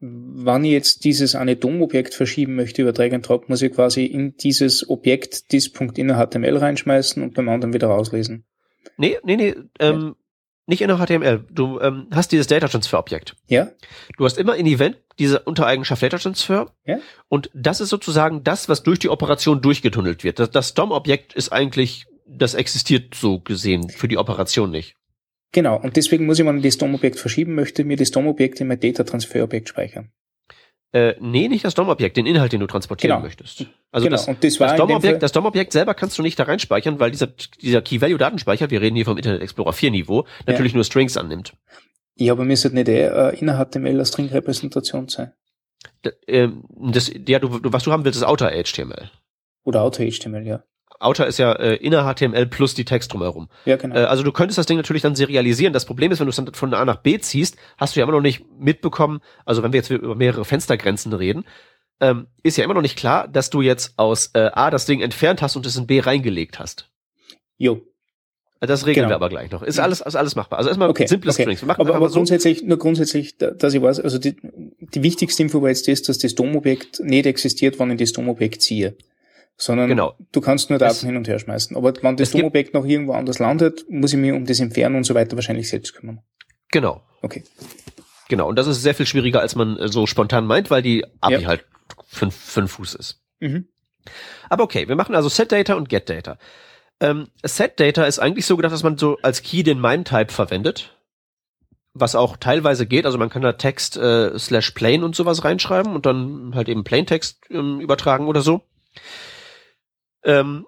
[0.00, 4.04] Wann ich jetzt dieses eine DOM-Objekt verschieben möchte über Drag and Drop, muss ich quasi
[4.04, 8.44] in dieses Objekt dis.innerHTML reinschmeißen und beim anderen wieder rauslesen.
[8.98, 10.14] Nee, nee, nee, ähm,
[10.66, 11.44] nicht in der HTML.
[11.50, 13.36] Du ähm, hast dieses Data Transfer Objekt.
[13.46, 13.70] Ja?
[14.16, 16.72] Du hast immer in Event diese Untereigenschaft Data Transfer.
[16.84, 16.98] Ja.
[17.28, 20.40] Und das ist sozusagen das, was durch die Operation durchgetunnelt wird.
[20.40, 24.96] Das, das DOM-Objekt ist eigentlich, das existiert so gesehen für die Operation nicht.
[25.56, 25.80] Genau.
[25.80, 28.78] Und deswegen muss ich, wenn ich das DOM-Objekt verschieben möchte, mir das DOM-Objekt in mein
[28.78, 30.10] Data-Transfer-Objekt speichern.
[30.92, 33.24] Äh, nee, nicht das DOM-Objekt, den Inhalt, den du transportieren Genau.
[33.24, 33.64] möchtest.
[33.90, 34.16] Also genau.
[34.18, 37.10] das, und das war das DOM-Objekt, das DOM-Objekt selber kannst du nicht da reinspeichern, weil
[37.10, 37.28] dieser,
[37.62, 41.54] dieser Key-Value-Datenspeicher, wir reden hier vom Internet Explorer 4 Niveau, natürlich nur Strings annimmt.
[42.16, 45.32] ja, aber mir sollte nicht äh, innerHTML eine String-Repräsentation sein.
[46.04, 49.10] D- ähm, das, ja, du, du, was du haben willst, ist Outer HTML.
[49.64, 50.62] Oder Auto-HTML, ja.
[51.00, 53.48] Outer ist ja äh, inner HTML plus die Text drumherum.
[53.64, 53.94] Ja, genau.
[53.96, 55.72] Äh, also du könntest das Ding natürlich dann serialisieren.
[55.72, 58.04] Das Problem ist, wenn du es dann von A nach B ziehst, hast du ja
[58.04, 61.44] immer noch nicht mitbekommen, also wenn wir jetzt über mehrere Fenstergrenzen reden,
[62.00, 65.00] ähm, ist ja immer noch nicht klar, dass du jetzt aus äh, A das Ding
[65.00, 66.90] entfernt hast und es in B reingelegt hast.
[67.58, 67.80] jo.
[68.60, 69.10] Äh, Das regeln Genau.
[69.10, 69.62] wir aber gleich noch.
[69.62, 70.58] Ist alles, ist alles machbar.
[70.58, 71.42] Also erstmal Okay, simple okay.
[71.42, 71.60] Strings.
[71.62, 72.14] Wir machen Aber, aber so.
[72.14, 74.34] grundsätzlich, nur grundsätzlich, da- dass ich weiß, also die,
[74.80, 78.62] die wichtigste Info war jetzt das, dass das DOM-Objekt nicht existiert, wenn ich das DOM-Objekt
[78.62, 78.96] ziehe.
[79.58, 80.14] Sondern Genau.
[80.32, 81.76] du kannst nur Daten Es- hin und her schmeißen.
[81.76, 85.04] Aber wenn das DOM-Objekt noch irgendwo anders landet, muss ich mich um das Entfernen und
[85.04, 86.20] so weiter wahrscheinlich selbst kümmern.
[86.70, 87.02] Genau.
[87.22, 87.42] Okay.
[88.28, 88.48] Genau.
[88.48, 91.40] Und das ist sehr viel schwieriger, als man äh, so spontan meint, weil die API
[91.42, 91.48] Ja.
[91.48, 91.64] halt
[92.06, 93.22] fünf, fünf Fuß ist.
[93.40, 93.68] Mhm.
[94.50, 96.38] Aber okay, wir machen also SetData und GetData.
[97.00, 100.96] Ähm, SetData ist eigentlich so gedacht, dass man so als Key den MIME-Type verwendet,
[101.94, 103.06] was auch teilweise geht.
[103.06, 106.84] Also man kann da Text äh, slash plain und sowas reinschreiben und dann halt eben
[106.84, 108.62] Plaintext ähm, übertragen oder so.
[110.26, 110.66] Ähm,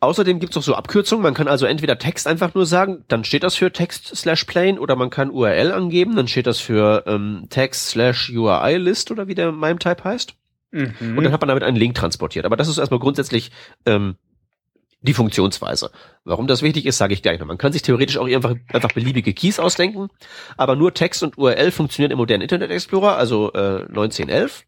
[0.00, 1.22] außerdem gibt's auch so Abkürzungen.
[1.22, 4.78] Man kann also entweder Text einfach nur sagen, dann steht das für Text slash plain
[4.78, 9.28] oder man kann URL angeben, dann steht das für ähm, Text slash URI List oder
[9.28, 10.34] wie der MIME-Type heißt.
[10.70, 11.18] Mhm.
[11.18, 12.46] Und dann hat man damit einen Link transportiert.
[12.46, 13.50] Aber das ist erstmal grundsätzlich
[13.84, 14.16] ähm,
[15.02, 15.90] die Funktionsweise.
[16.24, 17.46] Warum das wichtig ist, sage ich gleich noch.
[17.46, 20.08] Man kann sich theoretisch auch einfach, einfach beliebige Keys ausdenken,
[20.56, 24.64] aber nur Text und URL funktionieren im modernen Internet Explorer, also äh, 1911.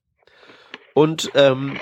[0.93, 1.79] Und ähm,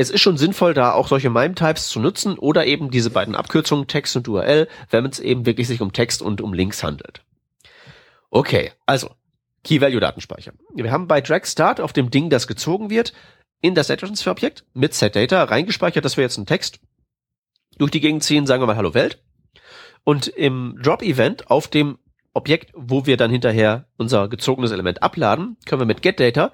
[0.00, 3.86] es ist schon sinnvoll, da auch solche MIME-Types zu nutzen oder eben diese beiden Abkürzungen
[3.86, 7.22] Text und URL, wenn es eben wirklich sich um Text und um Links handelt.
[8.30, 9.10] Okay, also
[9.64, 10.52] Key-Value-Datenspeicher.
[10.74, 13.12] Wir haben bei Drag Start auf dem Ding, das gezogen wird,
[13.60, 16.80] in das Data Transfer Objekt mit setData reingespeichert, dass wir jetzt einen Text
[17.78, 19.22] durch die Gegend ziehen, sagen wir mal Hallo Welt.
[20.04, 21.98] Und im Drop Event auf dem
[22.34, 26.52] Objekt, wo wir dann hinterher unser gezogenes Element abladen, können wir mit getData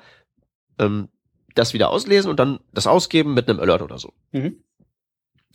[0.79, 1.09] ähm,
[1.55, 4.13] das wieder auslesen und dann das ausgeben mit einem Alert oder so.
[4.33, 4.63] Mhm.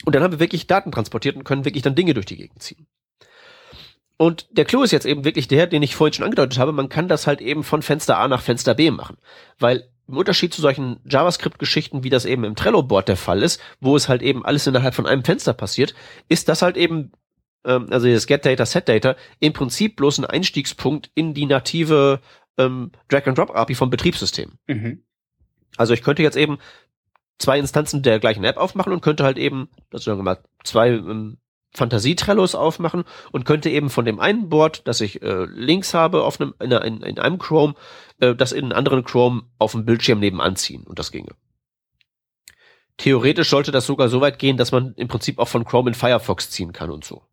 [0.06, 2.62] Und dann haben wir wirklich Daten transportiert und können wirklich dann Dinge durch die Gegend
[2.62, 2.88] ziehen.
[4.18, 6.90] Und der Clou ist jetzt eben wirklich der, den ich vorhin schon angedeutet habe, man
[6.90, 9.18] kann das halt eben von Fenster A nach Fenster B machen.
[9.60, 13.96] Weil im Unterschied zu solchen JavaScript-Geschichten, wie das eben im Trello-Board der Fall ist, wo
[13.96, 15.94] es halt eben alles innerhalb von einem Fenster passiert,
[16.28, 17.12] ist das halt eben,
[17.64, 22.20] ähm, also das Get Data, Set Data, im Prinzip bloß ein Einstiegspunkt in die native
[22.58, 24.54] ähm, Drag-and-Drop-API vom Betriebssystem.
[24.68, 25.04] Mhm.
[25.78, 26.60] Also ich könnte jetzt eben
[27.38, 30.90] zwei Instanzen der gleichen App aufmachen und könnte halt eben, das sagen wir mal, zwei
[30.90, 31.38] ähm,
[31.74, 36.42] Fantasie-Trellos aufmachen und könnte eben von dem einen Board, das ich äh, links habe auf
[36.42, 37.76] einem, in, in, in einem Chrome,
[38.20, 41.36] äh, das in einem anderen Chrome auf dem Bildschirm nebenan ziehen und das ginge.
[42.98, 45.96] Theoretisch sollte das sogar so weit gehen, dass man im Prinzip auch von Chrome in
[45.96, 47.24] Firefox ziehen kann und so.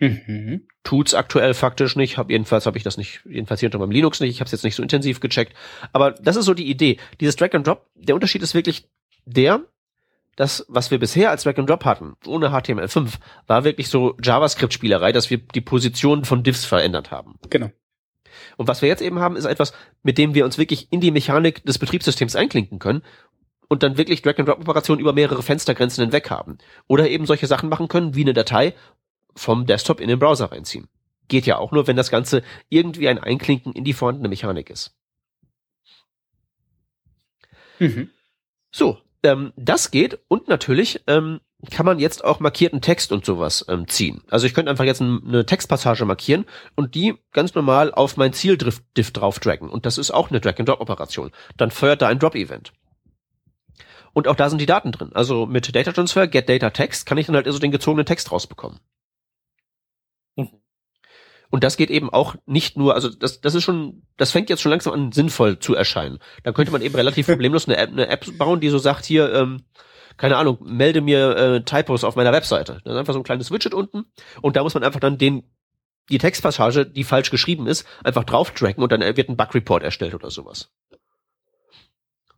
[0.00, 0.66] Mhm.
[0.82, 2.16] Tut's aktuell faktisch nicht.
[2.18, 4.30] Hab, jedenfalls habe ich das nicht, jedenfalls hier unter meinem Linux nicht.
[4.30, 5.54] Ich habe es jetzt nicht so intensiv gecheckt.
[5.92, 6.98] Aber das ist so die Idee.
[7.20, 7.86] Dieses Drag and Drop.
[7.94, 8.88] Der Unterschied ist wirklich
[9.26, 9.60] der,
[10.36, 13.14] das, was wir bisher als Drag and Drop hatten, ohne HTML5,
[13.46, 17.34] war wirklich so JavaScript-Spielerei, dass wir die Positionen von Diffs verändert haben.
[17.50, 17.70] Genau.
[18.56, 21.10] Und was wir jetzt eben haben, ist etwas, mit dem wir uns wirklich in die
[21.10, 23.02] Mechanik des Betriebssystems einklinken können
[23.68, 26.56] und dann wirklich Drag-and-Drop-Operationen über mehrere Fenstergrenzen hinweg haben.
[26.86, 28.74] Oder eben solche Sachen machen können, wie eine Datei
[29.34, 30.88] vom Desktop in den Browser reinziehen.
[31.28, 34.96] Geht ja auch nur, wenn das Ganze irgendwie ein Einklinken in die vorhandene Mechanik ist.
[37.78, 38.10] Mhm.
[38.70, 41.40] So, ähm, das geht und natürlich ähm,
[41.70, 44.22] kann man jetzt auch markierten Text und sowas ähm, ziehen.
[44.30, 48.82] Also ich könnte einfach jetzt eine Textpassage markieren und die ganz normal auf mein Zieldiff
[48.94, 49.68] drauf draggen.
[49.68, 51.32] Und das ist auch eine Drag-and-Drop-Operation.
[51.56, 52.72] Dann feuert da ein Drop-Event.
[54.12, 55.10] Und auch da sind die Daten drin.
[55.12, 58.32] Also mit Data Transfer, Get Data Text, kann ich dann halt also den gezogenen Text
[58.32, 58.80] rausbekommen.
[61.50, 64.62] Und das geht eben auch nicht nur, also das, das ist schon, das fängt jetzt
[64.62, 66.18] schon langsam an sinnvoll zu erscheinen.
[66.44, 69.32] Da könnte man eben relativ problemlos eine App, eine App bauen, die so sagt, hier,
[69.34, 69.64] ähm,
[70.16, 72.80] keine Ahnung, melde mir äh, Typos auf meiner Webseite.
[72.84, 74.04] Das ist einfach so ein kleines Widget unten
[74.42, 75.44] und da muss man einfach dann den
[76.10, 79.82] die Textpassage, die falsch geschrieben ist, einfach drauf tracken und dann wird ein Bug Report
[79.82, 80.72] erstellt oder sowas.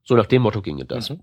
[0.04, 1.10] So nach dem Motto ginge das.
[1.10, 1.20] Mhm.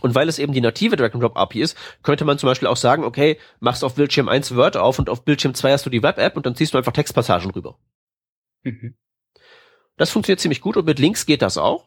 [0.00, 3.38] Und weil es eben die native Drag-and-Drop-API ist, könnte man zum Beispiel auch sagen, okay,
[3.60, 6.46] machst auf Bildschirm 1 Word auf und auf Bildschirm 2 hast du die Web-App und
[6.46, 7.78] dann ziehst du einfach Textpassagen rüber.
[8.62, 8.94] Mhm.
[9.96, 11.86] Das funktioniert ziemlich gut und mit Links geht das auch.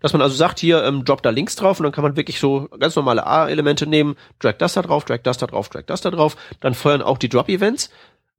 [0.00, 2.38] Dass man also sagt, hier ähm, drop da Links drauf und dann kann man wirklich
[2.38, 6.02] so ganz normale A-Elemente nehmen, drag das da drauf, drag das da drauf, drag das
[6.02, 7.90] da drauf, dann feuern auch die Drop-Events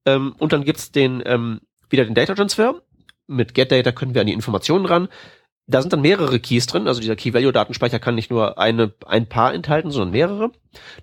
[0.05, 2.81] ähm, und dann gibt's den ähm, wieder den Data Transfer.
[3.25, 5.07] Mit GetData können wir an die Informationen ran
[5.67, 9.53] da sind dann mehrere Keys drin, also dieser Key-Value-Datenspeicher kann nicht nur eine, ein Paar
[9.53, 10.51] enthalten, sondern mehrere.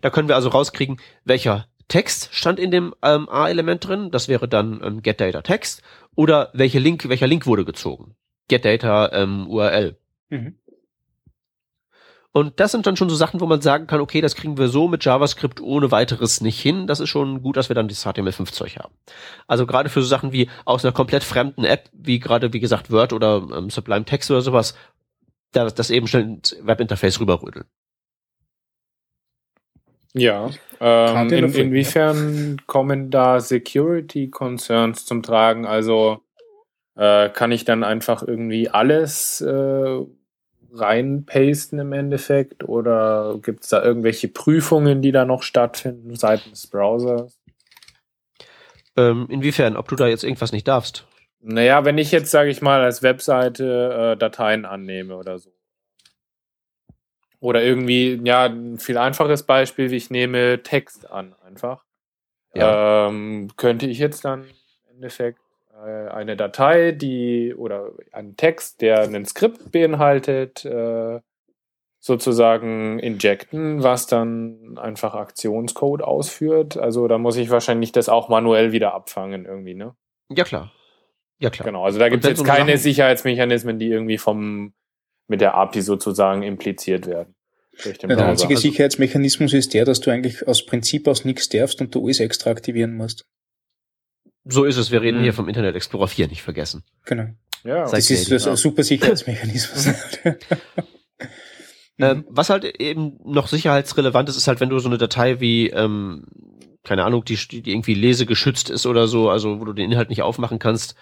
[0.00, 4.48] Da können wir also rauskriegen, welcher Text stand in dem ähm, A-Element drin, das wäre
[4.48, 5.82] dann ähm, GetData-Text,
[6.14, 8.14] oder welche Link, welcher Link wurde gezogen.
[8.48, 9.96] GetData ähm, URL.
[10.28, 10.56] Mhm.
[12.32, 14.68] Und das sind dann schon so Sachen, wo man sagen kann, okay, das kriegen wir
[14.68, 16.86] so mit JavaScript ohne weiteres nicht hin.
[16.86, 18.94] Das ist schon gut, dass wir dann das HTML5-Zeug haben.
[19.48, 22.92] Also gerade für so Sachen wie aus einer komplett fremden App, wie gerade, wie gesagt,
[22.92, 24.76] Word oder ähm, Sublime Text oder sowas,
[25.50, 27.64] da, das eben schnell ins Webinterface rüberrütteln.
[30.12, 35.66] Ja, ähm, in, inwiefern kommen da Security Concerns zum Tragen?
[35.66, 36.20] Also
[36.96, 40.00] äh, kann ich dann einfach irgendwie alles äh,
[40.72, 42.68] reinpasten im Endeffekt?
[42.68, 47.38] Oder gibt es da irgendwelche Prüfungen, die da noch stattfinden seitens Browsers?
[48.96, 49.76] Ähm, inwiefern?
[49.76, 51.06] Ob du da jetzt irgendwas nicht darfst?
[51.40, 55.50] Naja, wenn ich jetzt, sage ich mal, als Webseite äh, Dateien annehme oder so.
[57.40, 61.84] Oder irgendwie, ja, ein viel einfaches Beispiel, wie ich nehme Text an, einfach.
[62.54, 63.08] Ja.
[63.08, 65.40] Ähm, könnte ich jetzt dann im Endeffekt
[65.84, 71.20] eine Datei, die oder einen Text, der ein Skript beinhaltet, äh,
[71.98, 76.76] sozusagen injecten, was dann einfach Aktionscode ausführt.
[76.76, 79.94] Also da muss ich wahrscheinlich das auch manuell wieder abfangen irgendwie, ne?
[80.30, 80.72] Ja klar.
[81.38, 81.66] Ja klar.
[81.66, 84.72] Genau, also da gibt es jetzt keine Sachen Sicherheitsmechanismen, die irgendwie vom
[85.28, 87.34] mit der API sozusagen impliziert werden.
[87.84, 91.94] der einzige also, Sicherheitsmechanismus ist der, dass du eigentlich aus Prinzip aus nichts darfst und
[91.94, 93.26] du alles extra aktivieren musst.
[94.44, 94.90] So ist es.
[94.90, 95.22] Wir reden mhm.
[95.22, 96.82] hier vom Internet Explorer 4, nicht vergessen.
[97.04, 97.26] Genau.
[97.64, 99.94] Ja, das ist das ein super Sicherheitsmechanismus.
[101.98, 105.68] ähm, was halt eben noch sicherheitsrelevant ist, ist halt, wenn du so eine Datei wie,
[105.68, 106.24] ähm,
[106.84, 110.22] keine Ahnung, die, die irgendwie lesegeschützt ist oder so, also wo du den Inhalt nicht
[110.22, 110.94] aufmachen kannst,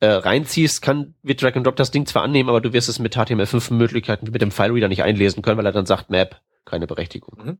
[0.00, 2.98] äh, reinziehst, kann, wird Drag and Drop das Ding zwar annehmen, aber du wirst es
[2.98, 6.42] mit HTML5-Möglichkeiten wie mit dem File Reader nicht einlesen können, weil er dann sagt, Map,
[6.66, 7.42] keine Berechtigung.
[7.42, 7.58] Mhm.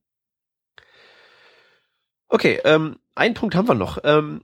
[2.28, 3.98] Okay, ähm, einen Punkt haben wir noch.
[4.04, 4.42] Ähm,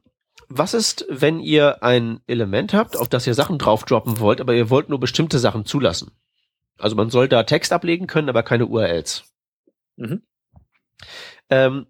[0.58, 4.54] was ist, wenn ihr ein Element habt, auf das ihr Sachen drauf droppen wollt, aber
[4.54, 6.12] ihr wollt nur bestimmte Sachen zulassen?
[6.78, 9.24] Also man soll da Text ablegen können, aber keine URLs.
[9.96, 10.22] Mhm.
[11.50, 11.86] Ähm,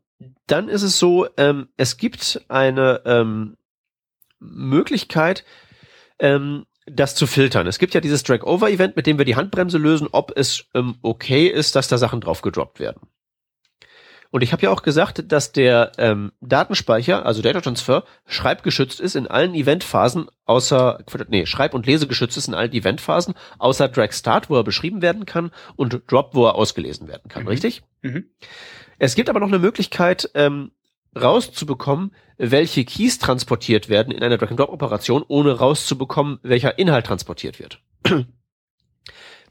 [0.47, 3.57] dann ist es so, ähm, es gibt eine ähm,
[4.39, 5.45] Möglichkeit,
[6.19, 7.67] ähm, das zu filtern.
[7.67, 11.47] Es gibt ja dieses Drag-Over-Event, mit dem wir die Handbremse lösen, ob es ähm, okay
[11.47, 13.09] ist, dass da Sachen drauf gedroppt werden.
[14.33, 19.15] Und ich habe ja auch gesagt, dass der ähm, Datenspeicher, also Data Transfer, schreibgeschützt ist
[19.15, 24.49] in allen Eventphasen, außer, nee, schreib- und lesegeschützt ist in allen Eventphasen, außer Drag Start,
[24.49, 27.49] wo er beschrieben werden kann, und Drop, wo er ausgelesen werden kann, mhm.
[27.49, 27.83] richtig?
[28.01, 28.31] Mhm.
[28.99, 30.73] Es gibt aber noch eine Möglichkeit, ähm,
[31.15, 37.83] rauszubekommen, welche Keys transportiert werden in einer Drag-and-Drop-Operation, ohne rauszubekommen, welcher Inhalt transportiert wird.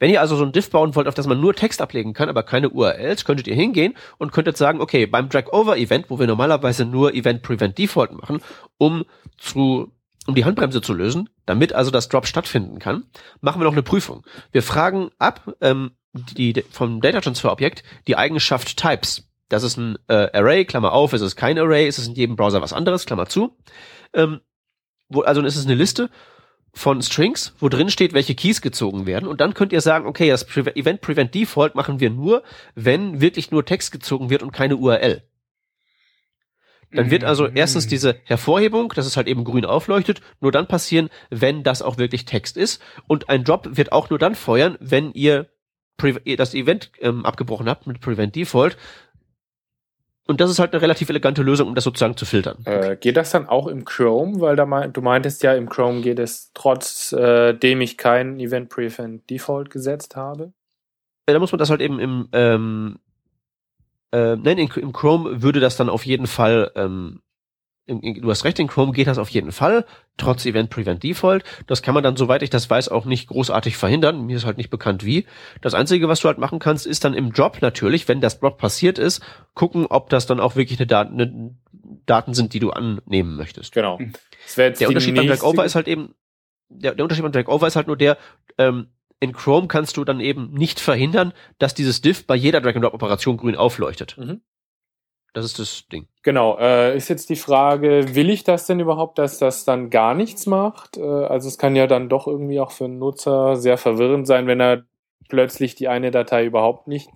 [0.02, 2.28] Wenn ihr also so ein Diff bauen wollt, auf das man nur Text ablegen kann,
[2.28, 6.86] aber keine URLs, könntet ihr hingehen und könntet sagen, okay, beim Drag-Over-Event, wo wir normalerweise
[6.86, 8.42] nur Event-Prevent-Default machen,
[8.80, 9.06] um
[9.38, 9.94] zu
[10.26, 13.04] um die Handbremse zu lösen, damit also das Drop stattfinden kann,
[13.42, 14.26] machen wir noch eine Prüfung.
[14.52, 19.30] Wir fragen ab ähm, die, vom Data Transfer Objekt die Eigenschaft Types.
[19.50, 22.36] Das ist ein äh, Array, Klammer auf, ist es kein Array, ist es in jedem
[22.36, 23.56] Browser was anderes, Klammer zu.
[24.14, 24.42] Ähm,
[25.10, 26.10] wo, also ist es eine Liste
[26.74, 29.28] von Strings, wo drin steht, welche Keys gezogen werden.
[29.28, 32.44] Und dann könnt ihr sagen, okay, das Pre Event Prevent Default machen wir nur,
[32.76, 35.24] wenn wirklich nur Text gezogen wird und keine URL.
[36.94, 37.56] Dann wird also mhm.
[37.56, 41.98] erstens diese Hervorhebung, dass es halt eben grün aufleuchtet, nur dann passieren, wenn das auch
[41.98, 42.82] wirklich Text ist.
[43.08, 45.50] Und ein Drop wird auch nur dann feuern, wenn ihr
[46.38, 48.76] das Event ähm, abgebrochen habt mit Prevent Default,
[50.32, 52.58] und das ist halt eine relativ elegante Lösung, um das sozusagen zu filtern.
[52.66, 54.42] Äh, geht das dann auch im Chrome?
[54.42, 58.40] Weil da mein, du meintest ja, im Chrome geht es trotz, äh, dem ich kein
[58.40, 60.54] Event Prevent Default gesetzt habe.
[61.28, 63.00] Ja, da muss man das halt eben im, ähm,
[64.12, 67.22] äh, nein, in, im Chrome würde das dann auf jeden Fall ähm,
[68.00, 69.86] du hast recht, in Chrome geht das auf jeden Fall,
[70.18, 71.44] trotz Event Prevent Default.
[71.68, 74.26] Das kann man dann, soweit ich das weiß, auch nicht großartig verhindern.
[74.26, 75.26] Mir ist halt nicht bekannt wie.
[75.62, 78.58] Das Einzige, was du halt machen kannst, ist dann im Drop natürlich, wenn das Drop
[78.58, 79.22] passiert ist,
[79.54, 81.56] gucken, ob das dann auch wirklich eine Daten, eine
[82.06, 83.74] Daten sind, die du annehmen möchtest.
[83.74, 84.00] Genau.
[84.80, 86.16] der Unterschied beim Drag Over ist halt eben,
[86.70, 88.18] der, der Unterschied beim Drag Over ist halt nur der,
[88.58, 88.88] ähm,
[89.20, 93.56] in Chrome kannst du dann eben nicht verhindern, dass dieses Diff bei jeder Drag-and-Drop-Operation grün
[93.56, 94.18] aufleuchtet.
[94.18, 94.42] Mhm.
[95.34, 96.08] Das ist das Ding.
[96.24, 96.58] Genau.
[96.60, 100.46] Äh, ist jetzt die Frage, will ich das denn überhaupt, dass das dann gar nichts
[100.46, 100.98] macht?
[100.98, 104.48] Äh, also es kann ja dann doch irgendwie auch für einen Nutzer sehr verwirrend sein,
[104.48, 104.84] wenn er
[105.30, 107.10] plötzlich die eine Datei überhaupt nicht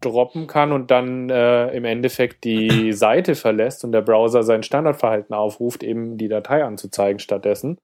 [0.00, 5.34] droppen kann und dann äh, im Endeffekt die Seite verlässt und der Browser sein Standardverhalten
[5.34, 7.78] aufruft, eben die Datei anzuzeigen stattdessen.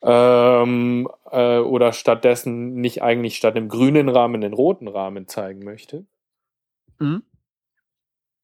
[0.00, 6.06] Ähm, äh, oder stattdessen nicht eigentlich statt dem grünen Rahmen den roten Rahmen zeigen möchte.
[7.00, 7.22] Mhm.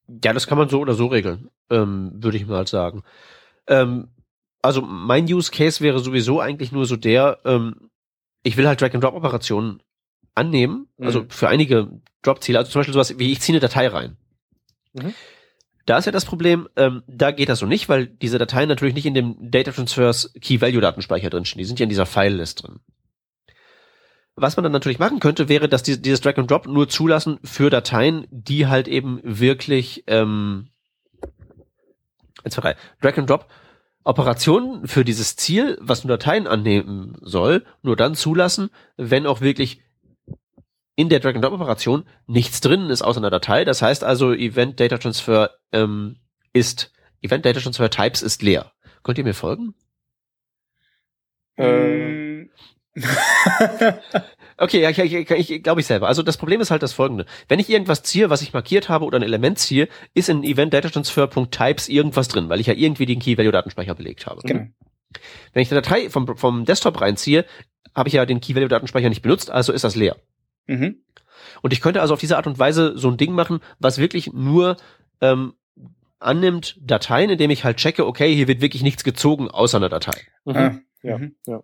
[0.08, 3.02] Ja, das kann man so oder so regeln, ähm, würde ich mal sagen.
[3.66, 4.08] Ähm,
[4.62, 7.90] also mein Use Case wäre sowieso eigentlich nur so der, ähm,
[8.42, 9.82] ich will halt Drag-and-Drop-Operationen
[10.34, 11.26] annehmen, also mhm.
[11.26, 14.16] also für einige Drop-Ziele, also zum Beispiel sowas wie ich ziehe eine Datei rein.
[14.92, 15.14] Mhm.
[15.86, 18.94] Da ist ja das Problem, ähm, da geht das so nicht, weil diese Dateien natürlich
[18.94, 21.58] nicht in dem Data Transfers Key Value Datenspeicher drinstehen.
[21.58, 22.80] Die sind ja in dieser File-List drin.
[24.36, 27.38] Was man dann natürlich machen könnte, wäre, dass die, dieses Drag and Drop nur zulassen
[27.44, 30.70] für Dateien, die halt eben wirklich ähm,
[32.44, 33.46] jetzt drei, Drag and Drop
[34.02, 39.80] Operationen für dieses Ziel, was nur Dateien annehmen soll, nur dann zulassen, wenn auch wirklich
[40.96, 43.64] in der Drag and Drop Operation nichts drin ist außer einer Datei.
[43.64, 46.16] Das heißt also, Event Data Transfer ähm,
[46.52, 46.92] ist
[47.22, 48.72] Event Data Transfer Types ist leer.
[49.02, 49.74] Könnt ihr mir folgen?
[51.56, 52.23] Ähm,
[54.56, 56.08] okay, ja, ich, ich, ich glaube ich selber.
[56.08, 57.26] Also das Problem ist halt das folgende.
[57.48, 60.72] Wenn ich irgendwas ziehe, was ich markiert habe oder ein Element ziehe, ist in Event
[60.72, 64.42] Data Transfer.types irgendwas drin, weil ich ja irgendwie den Key-Value-Datenspeicher belegt habe.
[64.44, 64.66] Genau.
[65.52, 67.44] Wenn ich eine Datei vom, vom Desktop reinziehe,
[67.94, 70.16] habe ich ja den Key-Value-Datenspeicher nicht benutzt, also ist das leer.
[70.66, 70.98] Mhm.
[71.62, 74.32] Und ich könnte also auf diese Art und Weise so ein Ding machen, was wirklich
[74.32, 74.76] nur
[75.20, 75.54] ähm,
[76.18, 80.18] annimmt Dateien, indem ich halt checke, okay, hier wird wirklich nichts gezogen außer einer Datei.
[80.44, 80.56] Mhm.
[80.56, 81.36] Ah, ja, mhm.
[81.46, 81.62] ja.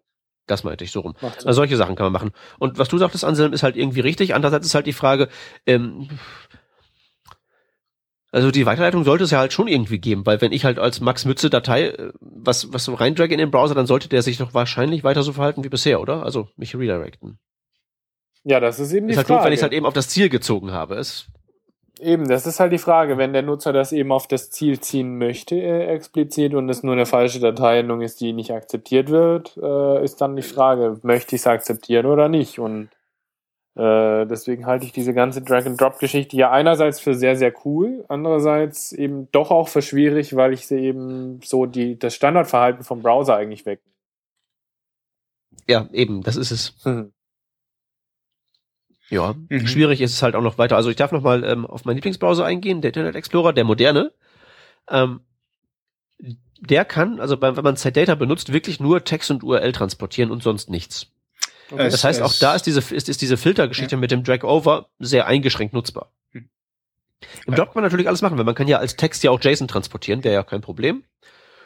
[0.51, 1.15] Das meinte ich so rum.
[1.23, 2.33] Also solche Sachen kann man machen.
[2.59, 4.35] Und was du sagtest, Anselm, ist halt irgendwie richtig.
[4.35, 5.29] Andererseits ist halt die Frage,
[5.67, 6.09] ähm,
[8.33, 11.01] also die Weiterleitung sollte es ja halt schon irgendwie geben, weil wenn ich halt als
[11.01, 14.39] Max Mütze Datei äh, was was so reindrage in den Browser, dann sollte der sich
[14.39, 16.25] doch wahrscheinlich weiter so verhalten wie bisher, oder?
[16.25, 17.39] Also mich redirecten.
[18.45, 19.41] Ja, das ist eben die ist halt Frage.
[19.41, 20.97] Gut, wenn ich halt eben auf das Ziel gezogen habe.
[20.97, 21.27] Es
[22.01, 25.19] Eben, das ist halt die Frage, wenn der Nutzer das eben auf das Ziel ziehen
[25.19, 30.03] möchte, äh, explizit, und es nur eine falsche Dateiendung ist, die nicht akzeptiert wird, äh,
[30.03, 32.59] ist dann die Frage, möchte ich es akzeptieren oder nicht?
[32.59, 32.89] Und
[33.77, 39.29] äh, deswegen halte ich diese ganze Drag-and-Drop-Geschichte ja einerseits für sehr, sehr cool, andererseits eben
[39.31, 43.67] doch auch für schwierig, weil ich sie eben so die, das Standardverhalten vom Browser eigentlich
[43.67, 43.81] weg.
[45.69, 46.75] Ja, eben, das ist es.
[46.83, 47.13] Hm.
[49.11, 49.67] Ja, mhm.
[49.67, 50.77] schwierig ist es halt auch noch weiter.
[50.77, 54.13] Also ich darf noch mal ähm, auf meinen Lieblingsbrowser eingehen, der Internet Explorer, der moderne.
[54.89, 55.21] Ähm,
[56.61, 60.71] der kann, also wenn man Data benutzt, wirklich nur Text und URL transportieren und sonst
[60.71, 61.09] nichts.
[61.71, 61.91] Okay.
[61.91, 64.01] Das heißt, auch da ist diese, ist, ist diese Filtergeschichte ja.
[64.01, 66.13] mit dem Drag-Over sehr eingeschränkt nutzbar.
[66.33, 66.49] Hm.
[67.47, 69.41] Im Drop kann man natürlich alles machen, weil man kann ja als Text ja auch
[69.43, 71.05] JSON transportieren, wäre ja kein Problem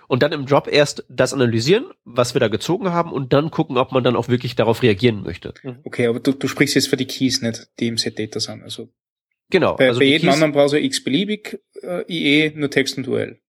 [0.08, 3.78] und dann im Drop erst das analysieren, was wir da gezogen haben und dann gucken,
[3.78, 5.54] ob man dann auch wirklich darauf reagieren möchte.
[5.62, 5.80] Mhm.
[5.84, 8.62] Okay, aber du, du sprichst jetzt für die Keys, nicht die im Set Data sind.
[8.62, 8.88] Also
[9.50, 9.76] genau.
[9.76, 13.40] Bei, also bei jedem Keys, anderen Browser x-beliebig äh, IE nur Text und URL.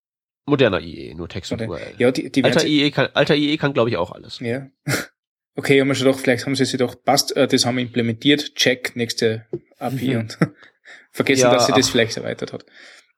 [0.46, 1.96] Moderner IE, nur Text und URL.
[1.98, 4.40] Ja, die, die alter IE kann, alter IE kann glaube ich auch alles.
[4.40, 4.68] Ja.
[5.58, 7.82] Okay, haben wir schon doch, vielleicht haben sie sich doch passt, äh, das haben wir
[7.82, 9.46] implementiert, check, nächste
[9.80, 10.20] API mhm.
[10.20, 10.38] und
[11.12, 12.66] vergessen, ja, dass sie das vielleicht erweitert hat.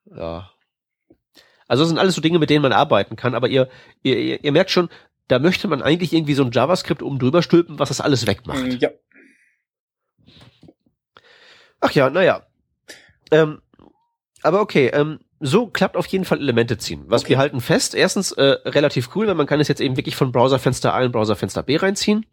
[0.06, 0.48] Ja,
[1.68, 3.68] also das sind alles so Dinge, mit denen man arbeiten kann, aber ihr,
[4.02, 4.88] ihr, ihr merkt schon,
[5.28, 8.64] da möchte man eigentlich irgendwie so ein JavaScript oben drüber stülpen, was das alles wegmacht.
[8.64, 8.90] Mm, ja.
[11.80, 12.46] Ach ja, naja.
[13.30, 13.60] Ähm,
[14.42, 17.04] aber okay, ähm, so klappt auf jeden Fall Elemente ziehen.
[17.06, 17.30] Was okay.
[17.30, 20.32] wir halten fest, erstens äh, relativ cool, weil man kann es jetzt eben wirklich von
[20.32, 22.26] Browserfenster A in Browserfenster B reinziehen.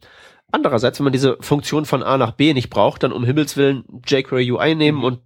[0.52, 3.84] Andererseits, wenn man diese Funktion von A nach B nicht braucht, dann um Himmels Willen
[4.08, 5.04] jQuery UI nehmen mhm.
[5.04, 5.20] und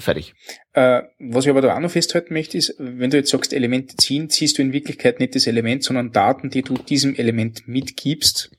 [0.00, 0.34] Fertig.
[0.72, 3.96] Äh, was ich aber da auch noch festhalten möchte, ist, wenn du jetzt sagst, Elemente
[3.96, 8.50] ziehen, ziehst du in Wirklichkeit nicht das Element, sondern Daten, die du diesem Element mitgibst.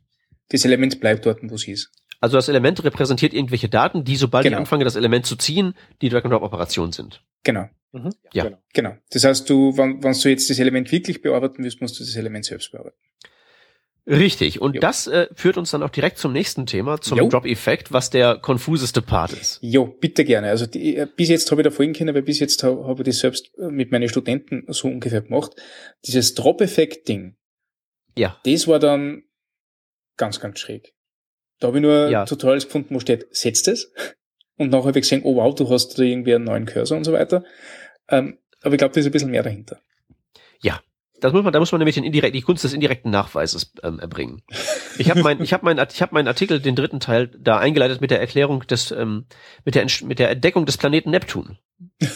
[0.50, 1.92] Das Element bleibt dort, wo es ist.
[2.20, 4.58] Also das Element repräsentiert irgendwelche Daten, die, sobald genau.
[4.58, 7.24] ich anfange, das Element zu ziehen, die Drag-and-Drop-Operationen sind.
[7.44, 7.68] Genau.
[7.94, 8.12] Mhm.
[8.32, 8.44] Ja.
[8.44, 8.58] Genau.
[8.74, 8.98] genau.
[9.10, 12.16] Das heißt, du, wenn, wenn du jetzt das Element wirklich bearbeiten willst, musst du das
[12.16, 12.98] Element selbst bearbeiten.
[14.08, 14.60] Richtig.
[14.62, 14.82] Und jo.
[14.82, 19.02] das äh, führt uns dann auch direkt zum nächsten Thema, zum Drop-Effekt, was der konfuseste
[19.02, 19.60] Part ist.
[19.62, 20.50] Jo, bitte gerne.
[20.50, 23.00] Also die, äh, bis jetzt habe ich da vorhin können, aber bis jetzt habe hab
[23.00, 25.52] ich das selbst äh, mit meinen Studenten so ungefähr gemacht.
[26.06, 27.36] Dieses Drop-Effekt-Ding,
[28.18, 28.40] ja.
[28.44, 29.24] das war dann
[30.18, 30.96] ganz, ganz schräg.
[31.60, 32.26] Da habe ich nur ja.
[32.26, 33.94] Tutorials gefunden, wo steht, setzt es.
[34.58, 37.04] Und nachher habe ich gesehen, oh wow, du hast da irgendwie einen neuen Cursor und
[37.04, 37.44] so weiter.
[38.10, 39.82] Ähm, aber ich glaube, da ist ein bisschen mehr dahinter.
[40.62, 40.84] Ja,
[41.22, 44.00] das muss man, da muss man nämlich den indirekt, die Kunst des indirekten Nachweises ähm,
[44.00, 44.42] erbringen.
[44.98, 48.02] Ich habe mein, ich habe mein, ich habe meinen Artikel, den dritten Teil, da eingeleitet
[48.02, 49.26] mit der Erklärung des, ähm,
[49.64, 51.58] mit der, mit der Entdeckung des Planeten Neptun.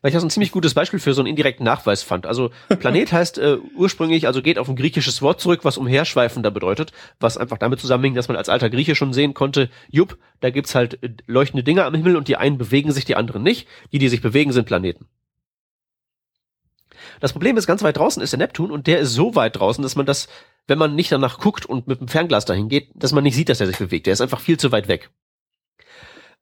[0.00, 2.24] Weil ich das ein ziemlich gutes Beispiel für so einen indirekten Nachweis fand.
[2.24, 6.92] Also Planet heißt äh, ursprünglich, also geht auf ein griechisches Wort zurück, was umherschweifender bedeutet,
[7.18, 10.76] was einfach damit zusammenhängt, dass man als alter Grieche schon sehen konnte, jupp, da gibt's
[10.76, 13.66] halt äh, leuchtende Dinger am Himmel und die einen bewegen sich, die anderen nicht.
[13.92, 15.08] Die, die sich bewegen, sind Planeten.
[17.20, 19.82] Das Problem ist, ganz weit draußen ist der Neptun und der ist so weit draußen,
[19.82, 20.28] dass man das,
[20.66, 23.48] wenn man nicht danach guckt und mit dem Fernglas dahin geht, dass man nicht sieht,
[23.48, 24.06] dass er sich bewegt.
[24.06, 25.10] Der ist einfach viel zu weit weg.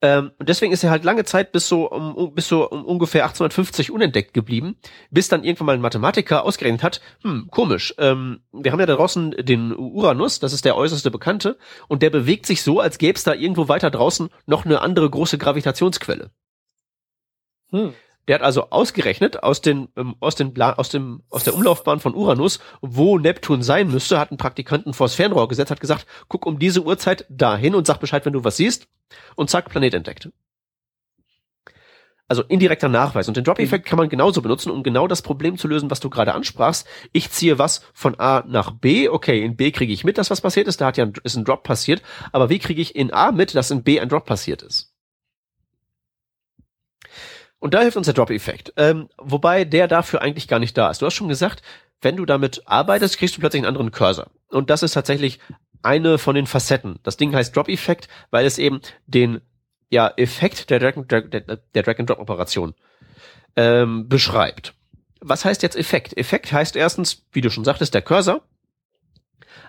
[0.03, 3.25] Ähm, und deswegen ist er halt lange Zeit bis so um, bis so um ungefähr
[3.25, 4.77] 1850 unentdeckt geblieben,
[5.11, 8.97] bis dann irgendwann mal ein Mathematiker ausgerechnet hat, hm, komisch, ähm, wir haben ja da
[8.97, 11.57] draußen den Uranus, das ist der äußerste Bekannte,
[11.89, 15.09] und der bewegt sich so, als gäbe es da irgendwo weiter draußen noch eine andere
[15.09, 16.31] große Gravitationsquelle.
[17.71, 17.95] Hm.
[18.29, 22.15] Der hat also ausgerechnet aus den ähm, aus den aus dem aus der Umlaufbahn von
[22.15, 26.59] Uranus, wo Neptun sein müsste, hat einen Praktikanten vors Fernrohr gesetzt, hat gesagt, guck um
[26.59, 28.89] diese Uhrzeit dahin und sag Bescheid, wenn du was siehst
[29.37, 30.29] und zack, Planet entdeckt.
[32.29, 33.29] Also indirekter Nachweis.
[33.29, 36.11] Und den Drop-Effekt kann man genauso benutzen, um genau das Problem zu lösen, was du
[36.11, 36.87] gerade ansprachst.
[37.13, 39.09] Ich ziehe was von A nach B.
[39.09, 40.81] Okay, in B kriege ich mit, dass was passiert ist.
[40.81, 42.03] Da hat ja ein, ist ein Drop passiert.
[42.33, 44.96] Aber wie kriege ich in A mit, dass in B ein Drop passiert ist?
[47.59, 48.73] Und da hilft uns der Drop-Effekt.
[48.77, 51.03] Ähm, wobei der dafür eigentlich gar nicht da ist.
[51.03, 51.63] Du hast schon gesagt,
[52.01, 54.31] wenn du damit arbeitest, kriegst du plötzlich einen anderen Cursor.
[54.49, 55.41] Und das ist tatsächlich
[55.83, 56.99] eine von den Facetten.
[57.03, 59.41] Das Ding heißt Drop-Effekt, weil es eben den
[59.89, 62.75] ja, Effekt der Drag-and-Drop-Operation
[63.57, 64.75] ähm, beschreibt.
[65.21, 66.17] Was heißt jetzt Effekt?
[66.17, 68.43] Effekt heißt erstens, wie du schon sagtest, der Cursor.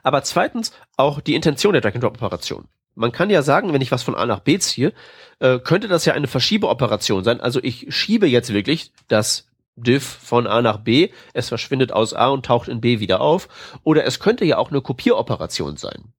[0.03, 4.15] Aber zweitens auch die Intention der Drag-and-Drop-Operation man kann ja sagen, wenn ich was von
[4.15, 4.91] A nach B ziehe,
[5.39, 7.39] äh, könnte das ja eine Verschiebeoperation sein.
[7.39, 12.29] Also ich schiebe jetzt wirklich das diff von A nach B, es verschwindet aus A
[12.29, 13.47] und taucht in B wieder auf.
[13.83, 16.13] Oder es könnte ja auch eine Kopieroperation sein.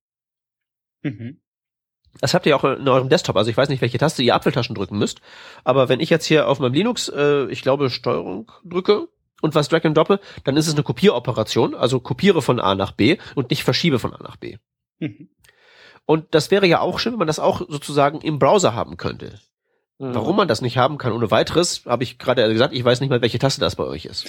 [1.03, 1.41] Mhm.
[2.21, 3.37] Das habt ihr auch in eurem Desktop.
[3.37, 5.21] Also ich weiß nicht, welche Taste ihr Apfeltaschen drücken müsst.
[5.65, 9.09] Aber wenn ich jetzt hier auf meinem Linux, äh, ich glaube, Steuerung drücke
[9.43, 11.75] und was Drag and Droppe, dann ist es eine Kopieroperation.
[11.75, 14.59] Also kopiere von A nach B und nicht verschiebe von A nach B.
[15.01, 15.29] Mhm.
[16.09, 19.39] Und das wäre ja auch schön, wenn man das auch sozusagen im Browser haben könnte.
[19.99, 20.15] Mhm.
[20.15, 23.11] Warum man das nicht haben kann ohne weiteres, habe ich gerade gesagt, ich weiß nicht
[23.11, 24.25] mal, welche Taste das bei euch ist.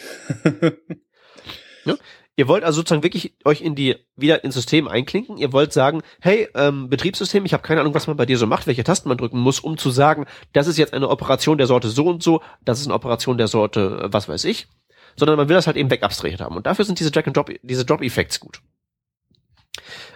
[1.85, 1.95] ja?
[2.35, 5.37] Ihr wollt also sozusagen wirklich euch in die wieder ins System einklinken.
[5.37, 8.45] Ihr wollt sagen, hey, ähm, Betriebssystem, ich habe keine Ahnung, was man bei dir so
[8.45, 11.67] macht, welche Tasten man drücken muss, um zu sagen, das ist jetzt eine Operation der
[11.67, 14.67] Sorte so und so, das ist eine Operation der Sorte äh, was weiß ich.
[15.15, 16.57] Sondern man will das halt eben wegabstrahiert haben.
[16.57, 18.61] Und dafür sind diese Drag and Drop, diese Drop-Effects gut.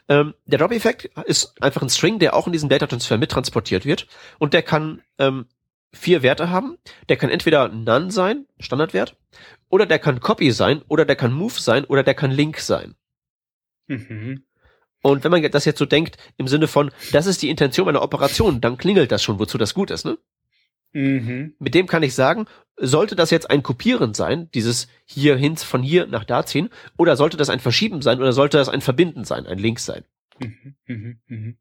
[0.10, 4.08] Ähm, der Drop-Effekt ist einfach ein String, der auch in diesem Data Transfer mittransportiert wird.
[4.38, 5.46] Und der kann ähm,
[5.94, 6.78] vier Werte haben.
[7.10, 9.16] Der kann entweder None sein, Standardwert,
[9.70, 12.96] oder der kann Copy sein, oder der kann Move sein, oder der kann Link sein.
[13.88, 14.44] Mhm.
[15.02, 18.02] Und wenn man das jetzt so denkt, im Sinne von, das ist die Intention meiner
[18.02, 20.18] Operation, dann klingelt das schon, wozu das gut ist, ne?
[20.94, 21.56] Mhm.
[21.60, 22.46] Mit dem kann ich sagen,
[22.78, 27.16] sollte das jetzt ein Kopieren sein, dieses hier hin von hier nach da ziehen, oder
[27.18, 30.06] sollte das ein Verschieben sein, oder sollte das ein Verbinden sein, ein Link sein?
[30.40, 30.76] Mhm.
[30.88, 31.20] Mhm.
[31.28, 31.58] mhm.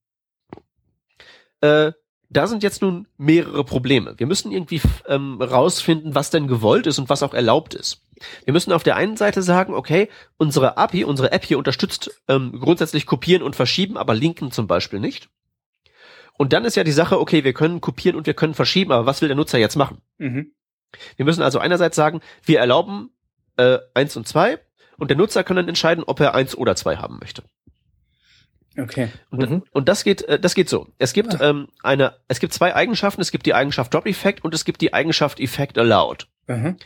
[1.60, 1.92] Äh,
[2.32, 4.14] da sind jetzt nun mehrere Probleme.
[4.16, 8.06] Wir müssen irgendwie ähm, rausfinden, was denn gewollt ist und was auch erlaubt ist.
[8.44, 10.08] Wir müssen auf der einen Seite sagen, okay,
[10.38, 14.98] unsere API, unsere App hier unterstützt ähm, grundsätzlich kopieren und verschieben, aber linken zum Beispiel
[14.98, 15.28] nicht.
[16.38, 19.06] Und dann ist ja die Sache, okay, wir können kopieren und wir können verschieben, aber
[19.06, 19.98] was will der Nutzer jetzt machen?
[20.18, 20.52] Mhm.
[21.16, 23.10] Wir müssen also einerseits sagen, wir erlauben
[23.56, 24.58] äh, eins und zwei
[24.98, 27.42] und der Nutzer kann dann entscheiden, ob er eins oder zwei haben möchte.
[28.78, 29.08] Okay.
[29.30, 29.62] Und, mhm.
[29.70, 30.88] und das geht, äh, das geht so.
[30.98, 31.50] Es gibt ah.
[31.50, 33.20] ähm, eine, es gibt zwei Eigenschaften.
[33.20, 36.26] Es gibt die Eigenschaft Drop Effect und es gibt die Eigenschaft Effect Allowed.
[36.46, 36.76] Mhm.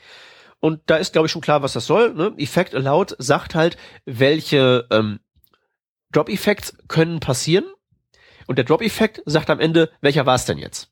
[0.59, 2.15] Und da ist, glaube ich, schon klar, was das soll.
[2.15, 2.35] Ne?
[2.39, 5.21] Effect Allowed sagt halt, welche ähm,
[6.11, 7.67] Drop Effects können passieren.
[8.47, 10.91] Und der Drop Effect sagt am Ende, welcher war es denn jetzt?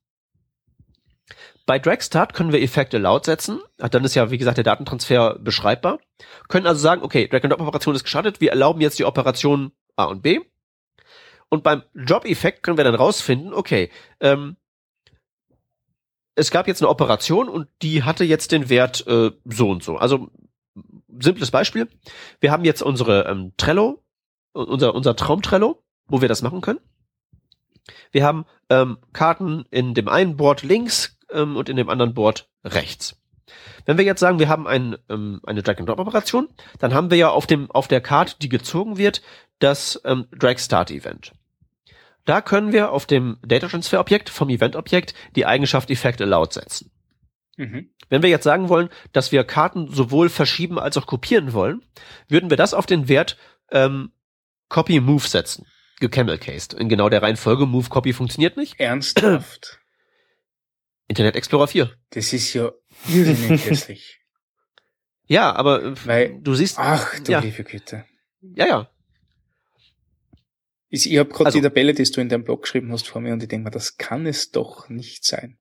[1.66, 3.60] Bei Drag Start können wir Effect Allowed setzen.
[3.78, 5.98] Dann ist ja, wie gesagt, der Datentransfer beschreibbar.
[6.48, 8.40] Können also sagen, okay, Drag and Drop Operation ist gestartet.
[8.40, 10.40] Wir erlauben jetzt die Operation A und B.
[11.48, 13.90] Und beim Job-Effekt können wir dann rausfinden, okay,
[14.20, 14.56] ähm,
[16.34, 19.96] es gab jetzt eine Operation und die hatte jetzt den Wert äh, so und so.
[19.96, 20.30] Also
[21.20, 21.88] simples Beispiel.
[22.40, 24.02] Wir haben jetzt unsere ähm, Trello,
[24.52, 26.80] unser, unser Traum-Trello, wo wir das machen können.
[28.12, 32.48] Wir haben ähm, Karten in dem einen Board links ähm, und in dem anderen Board
[32.64, 33.20] rechts.
[33.84, 37.46] Wenn wir jetzt sagen, wir haben ein, ähm, eine Drag-and-Drop-Operation, dann haben wir ja auf
[37.46, 39.22] dem auf der Karte, die gezogen wird,
[39.58, 41.32] das ähm, Drag-Start-Event.
[42.24, 46.54] Da können wir auf dem Data Transfer Objekt vom Event Objekt die Eigenschaft Effect Allowed
[46.54, 46.90] setzen.
[47.56, 47.90] Mhm.
[48.08, 51.82] Wenn wir jetzt sagen wollen, dass wir Karten sowohl verschieben als auch kopieren wollen,
[52.28, 53.36] würden wir das auf den Wert
[53.70, 54.12] ähm,
[54.68, 55.66] Copy Move setzen.
[56.04, 56.74] Gecamelcased.
[56.74, 58.78] In genau der Reihenfolge Move Copy funktioniert nicht.
[58.78, 59.80] Ernsthaft?
[61.08, 61.90] Internet Explorer 4.
[62.10, 62.72] Das ist ja
[63.08, 64.20] irrsinnig hässlich.
[65.26, 66.78] Ja, aber äh, Weil, du siehst.
[66.78, 67.40] Ach, du ja.
[67.40, 68.04] liebe Güte.
[68.42, 68.90] Ja, ja.
[70.90, 73.22] Ich, ich habe gerade also, die Tabelle, die du in deinem Blog geschrieben hast, vor
[73.22, 75.58] mir und ich denke mir, das kann es doch nicht sein.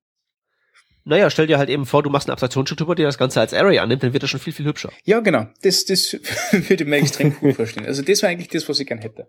[1.06, 3.78] Naja, stell dir halt eben vor, du machst eine Abstraktionsstruktur, die das Ganze als Array
[3.78, 4.90] annimmt, dann wird das schon viel, viel hübscher.
[5.04, 5.46] Ja, genau.
[5.62, 6.12] Das, das
[6.52, 7.86] würde ich mir extrem cool vorstellen.
[7.86, 9.28] Also das war eigentlich das, was ich gern hätte.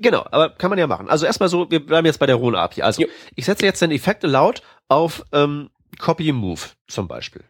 [0.00, 1.08] Genau, aber kann man ja machen.
[1.08, 2.82] Also erstmal so, wir bleiben jetzt bei der rohen API.
[2.82, 3.08] Also jo.
[3.34, 7.44] ich setze jetzt den Effekt Allowed auf ähm, Copy Move zum Beispiel.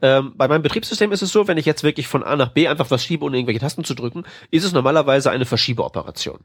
[0.00, 2.68] Ähm, bei meinem Betriebssystem ist es so, wenn ich jetzt wirklich von A nach B
[2.68, 6.44] einfach was schiebe, ohne irgendwelche Tasten zu drücken, ist es normalerweise eine Verschiebeoperation.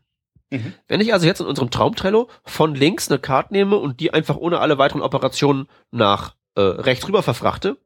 [0.50, 0.74] Mhm.
[0.88, 4.38] Wenn ich also jetzt in unserem Traumtrello von links eine Karte nehme und die einfach
[4.38, 7.78] ohne alle weiteren Operationen nach äh, rechts rüber verfrachte,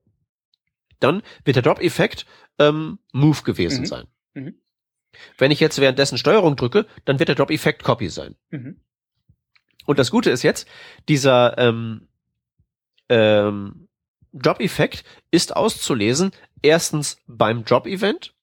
[1.00, 2.26] dann wird der Drop-Effekt
[2.60, 3.86] ähm, Move gewesen mhm.
[3.86, 4.08] sein.
[4.34, 4.56] Mhm.
[5.38, 8.36] Wenn ich jetzt währenddessen Steuerung drücke, dann wird der Drop-Effekt Copy sein.
[8.49, 8.80] Mhm.
[9.86, 10.68] Und das Gute ist jetzt,
[11.07, 12.07] dieser ähm,
[13.09, 13.88] ähm,
[14.34, 18.34] Job-Effekt ist auszulesen, erstens beim Job-Event,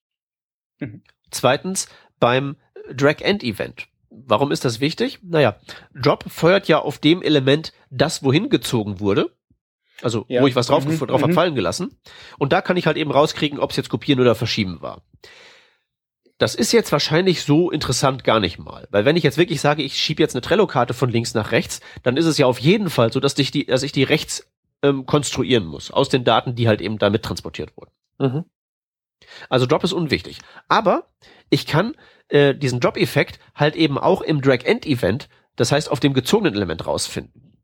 [0.80, 1.02] mhm.
[1.30, 2.56] zweitens beim
[2.92, 3.88] Drag-End-Event.
[4.10, 5.18] Warum ist das wichtig?
[5.22, 5.58] Naja,
[5.94, 9.30] Job feuert ja auf dem Element, das wohin gezogen wurde.
[10.02, 10.42] Also, ja.
[10.42, 10.98] wo ich was drauf, mhm.
[10.98, 11.32] drauf mhm.
[11.32, 11.98] fallen gelassen.
[12.38, 15.02] Und da kann ich halt eben rauskriegen, ob es jetzt kopieren oder verschieben war.
[16.38, 18.88] Das ist jetzt wahrscheinlich so interessant gar nicht mal.
[18.90, 21.80] Weil wenn ich jetzt wirklich sage, ich schiebe jetzt eine Trello-Karte von links nach rechts,
[22.02, 24.46] dann ist es ja auf jeden Fall so, dass ich die, dass ich die rechts
[24.82, 27.92] ähm, konstruieren muss, aus den Daten, die halt eben damit transportiert wurden.
[28.18, 28.44] Mhm.
[29.48, 30.40] Also Drop ist unwichtig.
[30.68, 31.08] Aber
[31.50, 31.94] ich kann
[32.28, 37.58] äh, diesen Drop-Effekt halt eben auch im Drag-End-Event, das heißt auf dem gezogenen Element rausfinden.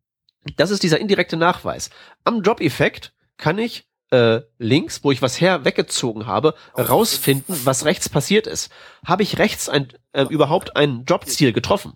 [0.56, 1.90] Das ist dieser indirekte Nachweis.
[2.24, 8.08] Am Drop-Effekt kann ich äh, links, wo ich was her weggezogen habe, rausfinden, was rechts
[8.08, 8.70] passiert ist.
[9.04, 11.94] Habe ich rechts ein, äh, überhaupt ein Drop-Ziel getroffen?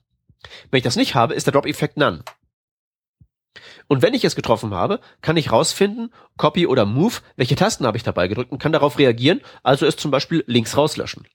[0.71, 2.23] Wenn ich das nicht habe, ist der Drop-Effekt none.
[3.87, 7.97] Und wenn ich es getroffen habe, kann ich rausfinden, Copy oder Move, welche Tasten habe
[7.97, 11.27] ich dabei gedrückt und kann darauf reagieren, also es zum Beispiel links rauslöschen.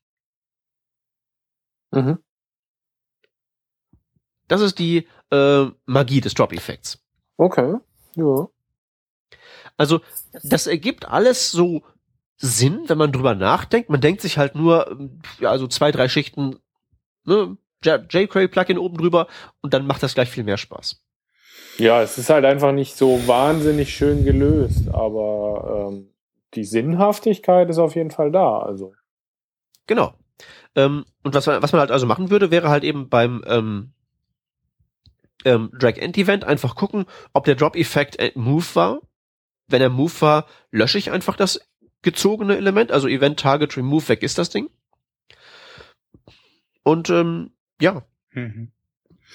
[1.92, 2.20] Mhm.
[4.48, 7.04] Das ist die äh, Magie des Drop-Effekts.
[7.38, 7.76] Okay,
[8.16, 8.48] ja.
[9.80, 10.02] Also,
[10.44, 11.84] das ergibt alles so
[12.36, 13.90] Sinn, wenn man drüber nachdenkt.
[13.90, 15.10] Man denkt sich halt nur,
[15.40, 16.58] ja, also zwei, drei Schichten,
[17.24, 19.28] ne, jQuery-Plugin oben drüber
[19.62, 21.02] und dann macht das gleich viel mehr Spaß.
[21.78, 26.14] Ja, es ist halt einfach nicht so wahnsinnig schön gelöst, aber ähm,
[26.56, 28.60] die Sinnhaftigkeit ist auf jeden Fall da.
[28.60, 28.94] Also.
[29.88, 30.14] Genau.
[30.76, 33.94] Ähm, und was man, was man halt also machen würde, wäre halt eben beim ähm,
[35.46, 39.00] ähm, Drag-End-Event einfach gucken, ob der Drop-Effekt Move war.
[39.70, 41.62] Wenn er Move war, lösche ich einfach das
[42.02, 44.70] gezogene Element, also Event Target Remove, weg ist das Ding.
[46.84, 48.04] Und ähm, ja.
[48.32, 48.72] Mhm.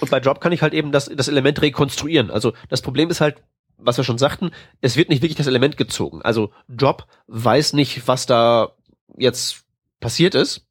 [0.01, 2.31] Und bei Drop kann ich halt eben das, das Element rekonstruieren.
[2.31, 3.43] Also das Problem ist halt,
[3.77, 6.23] was wir schon sagten, es wird nicht wirklich das Element gezogen.
[6.23, 8.73] Also Drop weiß nicht, was da
[9.17, 9.65] jetzt
[10.01, 10.67] passiert ist.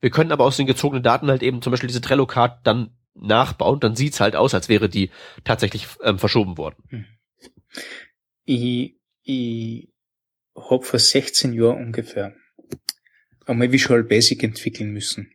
[0.00, 3.80] Wir können aber aus den gezogenen Daten halt eben zum Beispiel diese Trello-Card dann nachbauen,
[3.80, 5.10] dann sieht's halt aus, als wäre die
[5.44, 7.06] tatsächlich ähm, verschoben worden.
[8.46, 9.92] Ich, ich
[10.54, 12.34] hab vor 16 Jahren ungefähr
[13.44, 15.32] einmal Visual Basic entwickeln müssen.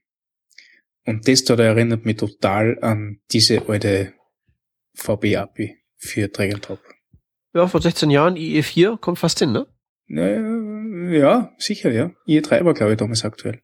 [1.05, 4.13] Und das da erinnert mich total an diese alte
[4.95, 6.79] VB-API für Drag and Drop.
[7.53, 9.67] Ja, vor 16 Jahren IE4 kommt fast hin, ne?
[10.07, 12.11] Ja, ja sicher, ja.
[12.27, 13.61] IE3 war, glaube ich, damals aktuell.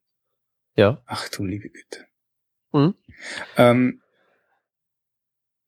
[0.75, 1.01] Ja.
[1.05, 2.05] Ach du liebe Güte.
[2.73, 2.95] Mhm.
[3.57, 4.01] Ähm,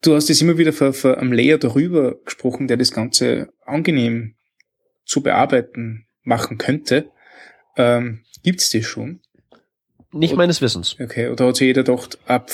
[0.02, 4.36] du hast jetzt immer wieder vor, vor einem Layer darüber gesprochen, der das Ganze angenehm
[5.06, 7.12] zu bearbeiten machen könnte.
[7.76, 9.22] Ähm, gibt's das schon?
[10.12, 10.96] Nicht oder, meines Wissens.
[11.00, 12.50] Okay, oder hat sich jeder gedacht, ab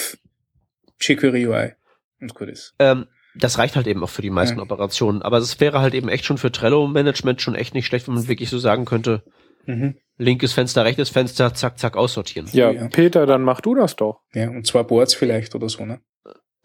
[1.00, 1.72] jQuery UI
[2.20, 2.74] und gut ist?
[2.80, 4.64] Ähm, das reicht halt eben auch für die meisten ja.
[4.64, 5.22] Operationen.
[5.22, 8.28] Aber es wäre halt eben echt schon für Trello-Management schon echt nicht schlecht, wenn man
[8.28, 9.24] wirklich so sagen könnte,
[9.66, 9.98] mhm.
[10.18, 12.50] linkes Fenster, rechtes Fenster, zack, zack, aussortieren.
[12.54, 14.22] Ja, ja, Peter, dann mach du das doch.
[14.34, 16.00] Ja, und zwei Boards vielleicht oder so, ne?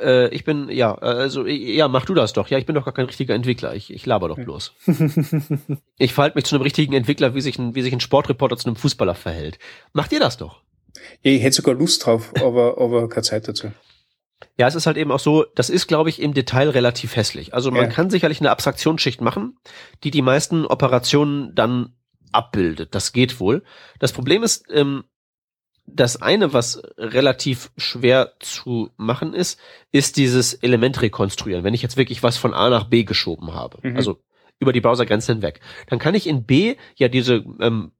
[0.01, 2.49] Äh, ich bin, ja, also, ja, mach du das doch.
[2.49, 3.75] Ja, ich bin doch gar kein richtiger Entwickler.
[3.75, 4.75] Ich, ich laber doch bloß.
[5.99, 8.67] ich verhalte mich zu einem richtigen Entwickler, wie sich ein, wie sich ein Sportreporter zu
[8.67, 9.59] einem Fußballer verhält.
[9.93, 10.63] Macht ihr das doch?
[11.23, 13.71] Ja, ich hätte sogar Lust drauf, aber, aber keine Zeit dazu.
[14.57, 17.55] Ja, es ist halt eben auch so, das ist, glaube ich, im Detail relativ hässlich.
[17.55, 17.89] Also man ja.
[17.89, 19.59] kann sicherlich eine Abstraktionsschicht machen,
[20.03, 21.95] die die meisten Operationen dann
[22.33, 22.95] abbildet.
[22.95, 23.63] Das geht wohl.
[23.99, 25.05] Das Problem ist, ähm,
[25.95, 29.59] das eine, was relativ schwer zu machen ist,
[29.93, 31.65] ist dieses Element rekonstruieren.
[31.65, 33.97] Wenn ich jetzt wirklich was von A nach B geschoben habe, mhm.
[33.97, 34.19] also
[34.59, 37.93] über die Browsergrenze hinweg, dann kann ich in B ja diese ähm,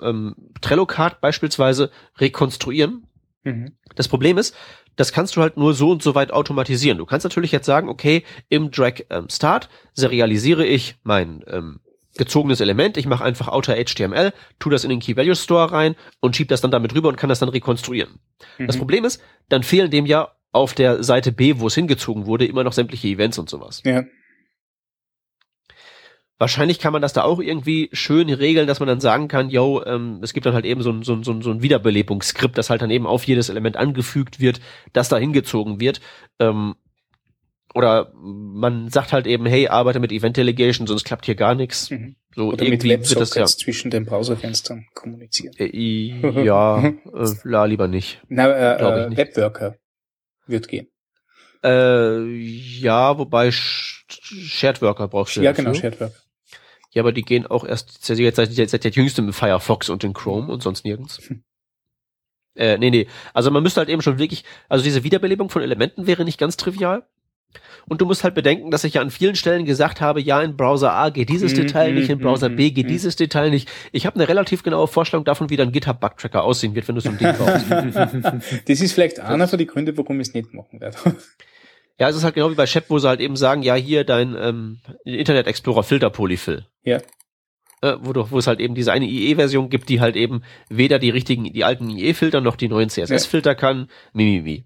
[0.00, 3.06] ähm, Trello-Card beispielsweise rekonstruieren.
[3.44, 3.72] Mhm.
[3.94, 4.54] Das Problem ist,
[4.96, 6.98] das kannst du halt nur so und so weit automatisieren.
[6.98, 11.80] Du kannst natürlich jetzt sagen, okay, im Drag ähm, Start serialisiere ich mein ähm,
[12.16, 15.96] gezogenes Element, ich mache einfach Outer HTML, tu das in den Key Value Store rein
[16.20, 18.18] und schieb das dann damit rüber und kann das dann rekonstruieren.
[18.58, 18.66] Mhm.
[18.66, 22.46] Das Problem ist, dann fehlen dem ja auf der Seite B, wo es hingezogen wurde,
[22.46, 23.82] immer noch sämtliche Events und sowas.
[23.84, 24.04] Ja.
[26.38, 29.82] Wahrscheinlich kann man das da auch irgendwie schön regeln, dass man dann sagen kann, yo,
[29.86, 32.58] ähm, es gibt dann halt eben so ein, so ein, so ein, so ein Wiederbelebungsskript,
[32.58, 34.60] das halt dann eben auf jedes Element angefügt wird,
[34.92, 36.02] das da hingezogen wird.
[36.38, 36.74] Ähm,
[37.76, 41.90] oder man sagt halt eben, hey, arbeite mit Event Delegation, sonst klappt hier gar nichts.
[41.90, 42.16] Mhm.
[42.34, 45.54] So oder irgendwie mit wird das ja zwischen den Browserfenstern kommunizieren.
[45.58, 46.94] Äh, ja, äh,
[47.44, 48.22] la lieber nicht.
[48.28, 49.18] Na, äh, äh, nicht.
[49.18, 49.76] Webworker
[50.46, 50.88] wird gehen.
[51.62, 55.42] Äh, ja, wobei Shared Worker brauchst du.
[55.42, 56.14] Ja, genau, Shared Worker.
[56.92, 60.14] Ja, aber die gehen auch erst seit, seit, seit, der jüngste mit Firefox und in
[60.14, 61.18] Chrome und sonst nirgends.
[61.28, 61.42] Hm.
[62.54, 63.06] Äh, nee, nee.
[63.34, 66.56] Also man müsste halt eben schon wirklich, also diese Wiederbelebung von Elementen wäre nicht ganz
[66.56, 67.06] trivial.
[67.88, 70.56] Und du musst halt bedenken, dass ich ja an vielen Stellen gesagt habe, ja, in
[70.56, 72.88] Browser A geht dieses mm, Detail nicht, in Browser mm, B geht mm.
[72.88, 73.68] dieses Detail nicht.
[73.92, 77.10] Ich habe eine relativ genaue Vorstellung davon, wie dein GitHub-Bug-Tracker aussehen wird, wenn du so
[77.10, 78.68] ein Ding brauchst.
[78.68, 80.96] das ist vielleicht einer von den Gründen, warum ich es nicht machen werde.
[81.98, 84.04] Ja, es ist halt genau wie bei Shep, wo sie halt eben sagen, ja, hier
[84.04, 86.66] dein ähm, Internet Explorer Filter Polyfill.
[86.84, 87.00] Ja.
[87.82, 90.98] Äh, wo, du, wo es halt eben diese eine IE-Version gibt, die halt eben weder
[90.98, 93.54] die richtigen, die alten IE-Filter noch die neuen CSS-Filter ja.
[93.54, 93.88] kann.
[94.12, 94.64] Mimimi.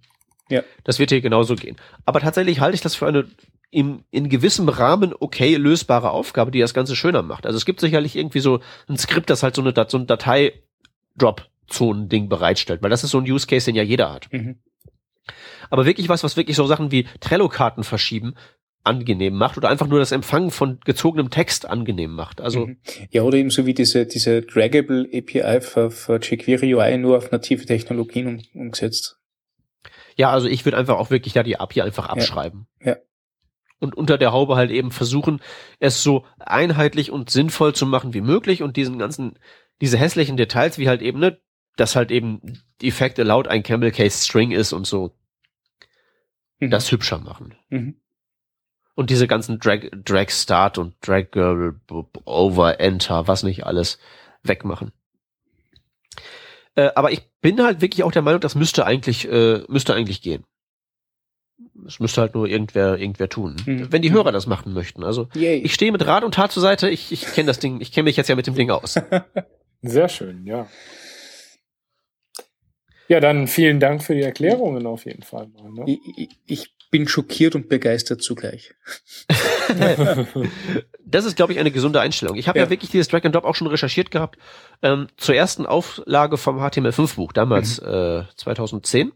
[0.50, 0.62] Ja.
[0.84, 1.76] Das wird hier genauso gehen.
[2.04, 3.26] Aber tatsächlich halte ich das für eine
[3.70, 7.46] im, in gewissem Rahmen okay lösbare Aufgabe, die das Ganze schöner macht.
[7.46, 12.28] Also es gibt sicherlich irgendwie so ein Skript, das halt so, eine, so ein Datei-Drop-Zonen-Ding
[12.28, 14.30] bereitstellt, weil das ist so ein Use Case, den ja jeder hat.
[14.32, 14.58] Mhm.
[15.70, 18.34] Aber wirklich was, was wirklich so Sachen wie Trello-Karten verschieben,
[18.82, 22.40] angenehm macht oder einfach nur das Empfangen von gezogenem Text angenehm macht.
[22.40, 22.78] Also mhm.
[23.10, 27.30] ja oder eben so wie diese diese Draggable API für, für jQuery UI nur auf
[27.30, 29.19] native Technologien um, umgesetzt.
[30.16, 32.66] Ja, also ich würde einfach auch wirklich da die API einfach abschreiben.
[32.80, 32.92] Ja.
[32.92, 32.96] ja.
[33.78, 35.40] Und unter der Haube halt eben versuchen,
[35.78, 39.38] es so einheitlich und sinnvoll zu machen wie möglich und diesen ganzen,
[39.80, 41.40] diese hässlichen Details, wie halt eben, ne,
[41.76, 45.16] dass halt eben Effekt allowed ein Camel Case String ist und so,
[46.58, 46.70] mhm.
[46.70, 47.54] das hübscher machen.
[47.70, 47.96] Mhm.
[48.94, 51.80] und diese ganzen Drag, Drag Start und Drag Girl
[52.26, 53.98] Over Enter, was nicht alles
[54.42, 54.92] wegmachen.
[56.74, 60.22] Äh, aber ich bin halt wirklich auch der Meinung, das müsste eigentlich, äh, müsste eigentlich
[60.22, 60.44] gehen.
[61.86, 63.56] Es müsste halt nur irgendwer, irgendwer tun.
[63.64, 63.92] Mhm.
[63.92, 65.04] Wenn die Hörer das machen möchten.
[65.04, 65.58] Also Yay.
[65.58, 66.88] ich stehe mit Rat und Tat zur Seite.
[66.88, 68.94] Ich, ich kenne das Ding, ich kenne mich jetzt ja mit dem Ding aus.
[69.82, 70.68] Sehr schön, ja.
[73.08, 75.70] Ja, dann vielen Dank für die Erklärungen auf jeden Fall mal.
[75.70, 75.98] Ne?
[76.16, 78.74] ich, ich bin schockiert und begeistert zugleich.
[81.10, 82.36] Das ist, glaube ich, eine gesunde Einstellung.
[82.36, 82.66] Ich habe ja.
[82.66, 82.70] Ja.
[82.70, 84.38] wirklich dieses Drag and Drop auch schon recherchiert gehabt.
[84.80, 89.10] Ähm, zur ersten Auflage vom HTML5-Buch, damals äh, 2010.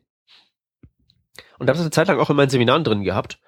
[1.58, 3.38] Und habe das eine Zeit lang auch in meinen Seminaren drin gehabt.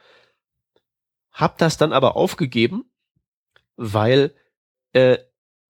[1.33, 2.85] Hab das dann aber aufgegeben,
[3.77, 4.33] weil
[4.93, 5.19] äh,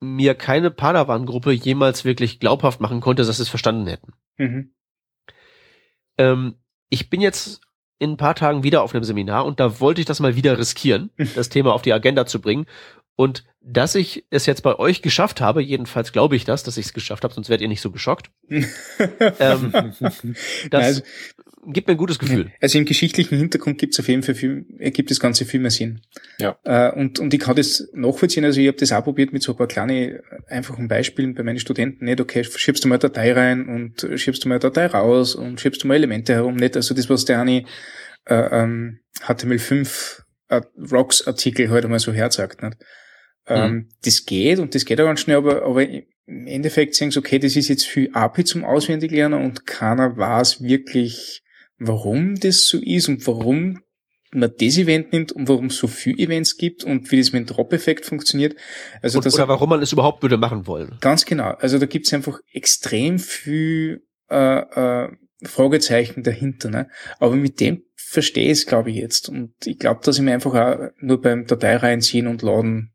[0.01, 4.13] mir keine Padawan-Gruppe jemals wirklich glaubhaft machen konnte, dass sie es verstanden hätten.
[4.37, 4.75] Mhm.
[6.19, 6.57] Ähm,
[6.91, 7.63] ich bin jetzt
[7.99, 10.59] in ein paar Tagen wieder auf einem Seminar und da wollte ich das mal wieder
[10.59, 12.67] riskieren, das Thema auf die Agenda zu bringen.
[13.19, 16.87] Und dass ich es jetzt bei euch geschafft habe, jedenfalls glaube ich das, dass ich
[16.87, 18.31] es geschafft habe, sonst werdet ihr nicht so geschockt.
[19.39, 19.73] Ähm,
[20.71, 21.03] das also,
[21.73, 22.53] gibt mir ein gutes Gefühl.
[22.61, 25.71] also im geschichtlichen Hintergrund gibt es auf jeden Fall viel, ergibt das Ganze viel mehr
[25.71, 26.01] Sinn.
[26.39, 26.59] Ja.
[26.65, 29.53] Äh, und, und ich kann das nachvollziehen, also ich habe das auch probiert mit so
[29.53, 32.05] ein paar kleinen, einfachen Beispielen bei meinen Studenten.
[32.05, 35.35] Nicht, okay, schiebst du mal eine Datei rein und schiebst du mal eine Datei raus
[35.35, 36.57] und schiebst du mal Elemente herum.
[36.57, 37.65] Nicht, also das, was der eine
[38.27, 40.61] äh, ähm, HTML5 äh,
[40.91, 42.63] Rocks-Artikel halt einmal so herzagt.
[42.63, 42.77] Nicht?
[43.47, 47.19] Ähm, Das geht und das geht auch ganz schnell, aber, aber im Endeffekt sagen sie,
[47.19, 51.43] okay, das ist jetzt viel API zum Auswendiglernen und keiner weiß wirklich,
[51.79, 53.81] warum das so ist und warum
[54.33, 57.49] man das Event nimmt und warum es so viele Events gibt und wie das mit
[57.49, 58.57] dem Drop-Effekt funktioniert.
[59.03, 60.97] Also Und, das oder warum man es überhaupt würde machen wollen.
[61.01, 61.51] Ganz genau.
[61.59, 65.09] Also da gibt's einfach extrem viel äh, äh,
[65.45, 66.71] Fragezeichen dahinter.
[66.71, 66.89] Ne?
[67.19, 69.29] Aber mit dem verstehe ich es, glaube ich, jetzt.
[69.29, 72.95] Und ich glaube, dass ich mir einfach auch nur beim Datei reinziehen und laden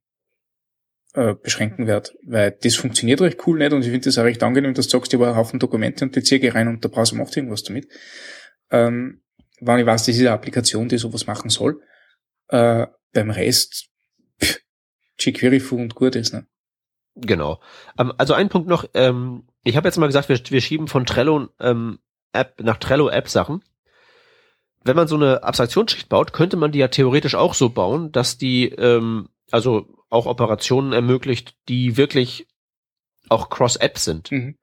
[1.14, 2.12] äh, beschränken werde.
[2.26, 4.98] Weil das funktioniert recht cool nicht und ich finde das auch recht angenehm, dass du
[4.98, 7.36] sagst, ich habe einen Haufen Dokumente und die ziehe ich rein und der Browser macht
[7.36, 7.88] irgendwas damit.
[8.72, 9.22] Ähm,
[9.60, 11.82] wenn ich weiß, das ist eine Applikation, die sowas machen soll.
[12.48, 13.90] Äh, beim Rest
[14.42, 14.62] pff,
[15.20, 16.34] jQuery full und gut ist.
[16.34, 16.48] Ne?
[17.16, 17.62] Genau.
[17.98, 21.06] Ähm, also ein Punkt noch, ähm, ich habe jetzt mal gesagt, wir, wir schieben von
[21.06, 22.00] Trello ähm,
[22.34, 23.64] App nach Trello App Sachen.
[24.84, 28.38] Wenn man so eine Abstraktionsschicht baut, könnte man die ja theoretisch auch so bauen, dass
[28.38, 32.48] die ähm, also auch Operationen ermöglicht, die wirklich
[33.30, 34.32] auch Cross-App sind.
[34.32, 34.58] Mhm.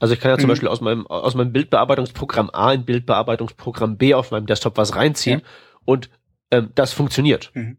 [0.00, 0.48] Also ich kann ja zum Mhm.
[0.48, 5.42] Beispiel aus meinem, aus meinem Bildbearbeitungsprogramm A in Bildbearbeitungsprogramm B auf meinem Desktop was reinziehen
[5.84, 6.10] und
[6.50, 7.52] ähm, das funktioniert.
[7.54, 7.78] Mhm.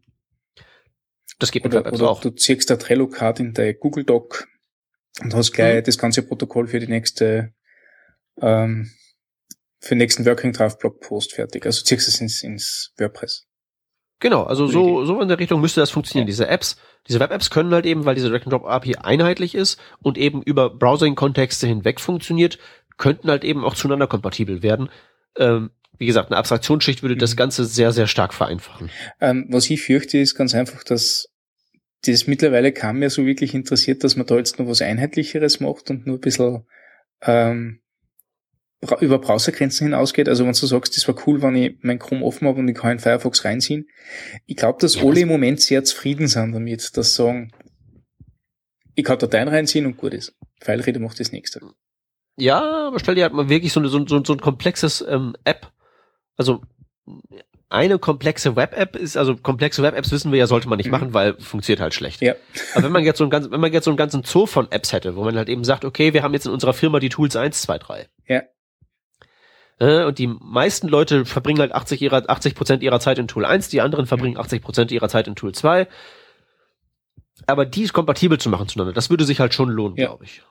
[1.38, 2.20] Das geht mit Oder, Web-Apps oder auch.
[2.20, 4.46] du ziehst der Trello-Card in der Google Doc
[5.20, 5.84] und hast gleich Mhm.
[5.84, 7.52] das ganze Protokoll für die nächste,
[8.40, 8.90] ähm,
[9.80, 11.66] für den nächsten Working Draft Blog Post fertig.
[11.66, 13.46] Also ziehst es ins, ins WordPress.
[14.22, 16.28] Genau, also so, so in der Richtung müsste das funktionieren.
[16.28, 16.76] Diese Apps,
[17.08, 22.00] diese Web-Apps können halt eben, weil diese Drag-and-Drop-API einheitlich ist und eben über Browsing-Kontexte hinweg
[22.00, 22.56] funktioniert,
[22.98, 24.90] könnten halt eben auch zueinander kompatibel werden.
[25.36, 27.36] Ähm, wie gesagt, eine Abstraktionsschicht würde das Mhm.
[27.38, 28.90] Ganze sehr, sehr stark vereinfachen.
[29.20, 31.28] Ähm, was ich fürchte, ist ganz einfach, dass
[32.04, 35.90] das mittlerweile kaum mehr so wirklich interessiert, dass man da jetzt noch was Einheitlicheres macht
[35.90, 36.64] und nur ein bisschen
[37.22, 37.80] ähm,
[39.00, 40.28] über Browsergrenzen hinausgeht.
[40.28, 42.76] Also wenn du sagst, das war cool, wenn ich mein Chrome offen habe und ich
[42.76, 43.88] kann in Firefox reinziehen.
[44.46, 47.52] Ich glaube, dass Ja, alle im Moment sehr zufrieden sind damit, dass sagen,
[48.94, 50.34] ich kann Dateien reinziehen und gut ist.
[50.60, 51.60] Filereader macht das nächste.
[52.36, 55.36] Ja, aber stell dir halt mal wirklich so, eine, so, so, so ein komplexes ähm,
[55.44, 55.70] App,
[56.36, 56.62] also
[57.68, 60.92] eine komplexe Web-App ist, also komplexe Web-Apps wissen wir ja, sollte man nicht Mhm.
[60.92, 62.20] machen, weil funktioniert halt schlecht.
[62.20, 62.34] Ja.
[62.74, 64.70] Aber wenn man jetzt so einen ganzen, wenn man jetzt so einen ganzen Zoo von
[64.70, 67.08] Apps hätte, wo man halt eben sagt, okay, wir haben jetzt in unserer Firma die
[67.08, 68.08] Tools 1, 2, 3.
[68.28, 68.42] Ja.
[69.82, 73.44] Äh, Und die meisten Leute verbringen halt 80 ihrer, 80 Prozent ihrer Zeit in Tool
[73.44, 75.88] 1, die anderen verbringen 80 Prozent ihrer Zeit in Tool 2.
[77.46, 80.06] Aber die ist kompatibel zu machen zueinander, das würde sich halt schon lohnen, Ja.
[80.06, 80.42] glaube ich.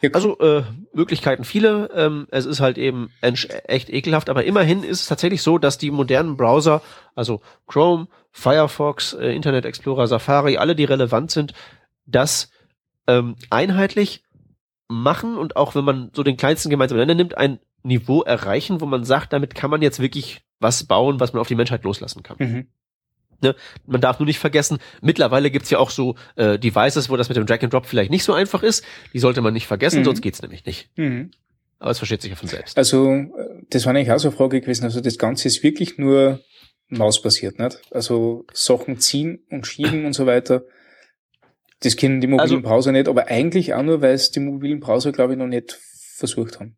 [0.00, 1.90] Ja, Also äh, Möglichkeiten viele.
[1.94, 5.90] Ähm, es ist halt eben echt ekelhaft, aber immerhin ist es tatsächlich so, dass die
[5.90, 6.82] modernen Browser,
[7.14, 11.52] also Chrome, Firefox, äh, Internet Explorer, Safari, alle, die relevant sind,
[12.06, 12.50] das
[13.06, 14.22] ähm, einheitlich
[14.88, 18.86] machen und auch wenn man so den kleinsten gemeinsamen Nenner nimmt, ein Niveau erreichen, wo
[18.86, 22.22] man sagt, damit kann man jetzt wirklich was bauen, was man auf die Menschheit loslassen
[22.22, 22.36] kann.
[22.38, 22.66] Mhm.
[23.86, 27.36] Man darf nur nicht vergessen, mittlerweile gibt's ja auch so äh, Devices, wo das mit
[27.36, 28.84] dem Drag and Drop vielleicht nicht so einfach ist.
[29.12, 30.04] Die sollte man nicht vergessen, Mhm.
[30.06, 30.90] sonst geht's nämlich nicht.
[30.96, 31.30] Mhm.
[31.78, 32.76] Aber es versteht sich ja von selbst.
[32.76, 33.28] Also, äh,
[33.70, 34.82] das war eigentlich auch so eine Frage gewesen.
[34.82, 36.40] Also, das Ganze ist wirklich nur
[36.88, 37.80] mausbasiert, nicht?
[37.92, 40.62] Also, Sachen ziehen und schieben und so weiter.
[41.80, 44.80] Das kennen die mobilen Also- Browser nicht, aber eigentlich auch nur, weil es die mobilen
[44.80, 45.78] Browser, glaube ich, noch nicht
[46.16, 46.76] versucht haben.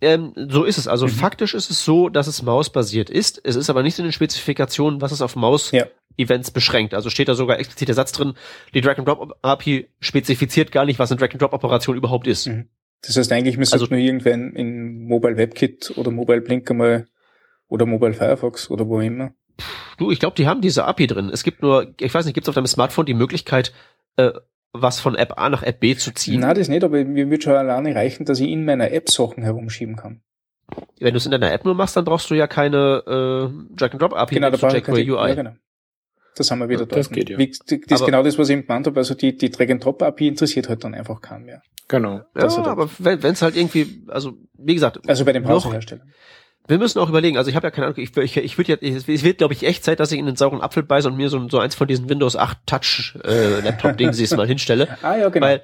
[0.00, 0.86] Ähm, so ist es.
[0.86, 1.10] Also Mhm.
[1.10, 3.40] faktisch ist es so, dass es Maus-basiert ist.
[3.44, 6.52] Es ist aber nicht in den Spezifikationen, was es auf Maus-Events Ja.
[6.54, 6.94] beschränkt.
[6.94, 8.34] Also steht da sogar explizit der Satz drin,
[8.74, 12.46] die Drag-and-Drop-API spezifiziert gar nicht, was eine Drag-and-Drop-Operation überhaupt ist.
[12.46, 12.68] Mhm.
[13.02, 17.06] Das heißt eigentlich, man Also- nur irgendwann in Mobile WebKit oder Mobile Blink einmal
[17.68, 19.32] oder Mobile Firefox oder wo immer.
[19.98, 21.30] Du, ich glaube, die haben diese API drin.
[21.32, 23.72] Es gibt nur, ich weiß nicht, gibt es auf deinem Smartphone die Möglichkeit,
[24.18, 24.32] äh,
[24.72, 26.40] was von App A nach App B zu ziehen?
[26.40, 29.42] Nein, das nicht, aber mir wird schon alleine reichen, dass ich in meiner App Sachen
[29.42, 30.20] herumschieben kann.
[31.00, 34.34] Wenn du es in deiner App nur machst, dann brauchst du ja keine äh, Drag-and-Drop-API
[34.34, 35.28] Genau, da zu brauche ich jQuery keine- UI.
[35.30, 35.52] Ja, genau.
[36.36, 37.38] Das haben wir wieder Ja, das geht ja.
[37.38, 39.00] Wie, das ist Aber- genau das, was ich eben gemeint habe.
[39.00, 41.62] Also die, die Drag-and-Drop-API interessiert halt dann einfach keinen mehr.
[41.88, 42.20] Genau.
[42.34, 45.50] Das Ja, er- aber wenn es halt irgendwie, also wie gesagt, Also bei dem noch,
[45.62, 46.02] Browserhersteller.
[46.68, 49.08] Wir müssen auch überlegen, also ich habe ja keine Ahnung, ich, ich, ich würde jetzt,
[49.08, 51.28] es wird glaube ich echt Zeit, dass ich in den sauren Apfel beiße und mir
[51.28, 53.62] so, so eins von diesen Windows 8 Touch äh,
[54.36, 55.46] mal hinstelle, Ah ja, genau.
[55.46, 55.62] weil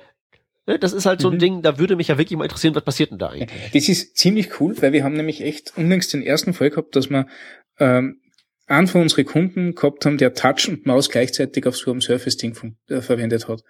[0.67, 1.39] ne, das ist halt so ein Mhm.
[1.39, 3.71] Ding, da würde mich ja wirklich mal interessieren, was passiert denn da eigentlich?
[3.73, 7.11] Das ist ziemlich cool, weil wir haben nämlich echt unlängst den ersten Fall gehabt, dass
[7.11, 7.27] wir
[7.79, 8.21] ähm,
[8.67, 12.77] einen von unseren Kunden gehabt haben, der Touch und Maus gleichzeitig auf so einem Surface-Ding
[12.89, 13.63] äh, verwendet hat.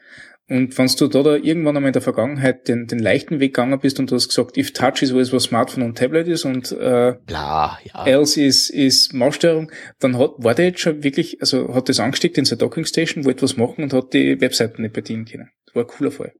[0.46, 3.80] Und wenn du da, da irgendwann einmal in der Vergangenheit den, den leichten Weg gegangen
[3.80, 6.70] bist und du hast gesagt, if Touch ist alles, was Smartphone und Tablet ist und
[6.72, 8.04] äh, Bla, ja.
[8.06, 12.36] else ist, ist Maussteuerung, dann hat, war der jetzt schon wirklich, also hat das angesteckt
[12.36, 15.48] in seine Dockingstation, wollte was machen und hat die Webseiten nicht bedienen können.
[15.64, 16.32] Das war ein cooler Fall.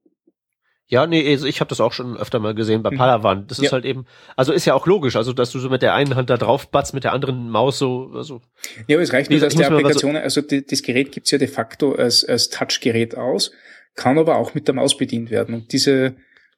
[0.86, 2.98] Ja, nee, also ich habe das auch schon öfter mal gesehen bei Mhm.
[2.98, 3.46] Palawan.
[3.46, 3.72] Das ist Ja.
[3.72, 4.04] halt eben,
[4.36, 6.70] also ist ja auch logisch, also dass du so mit der einen Hand da drauf
[6.70, 8.42] batzt, mit der anderen Maus so, also
[8.86, 11.10] Ja, aber es reicht nur, gesagt, dass die mal so- Applikation, also die, das Gerät
[11.10, 13.50] gibt's ja de facto als, als Touchgerät aus,
[13.94, 15.54] kann aber auch mit der Maus bedient werden.
[15.54, 16.14] Und diese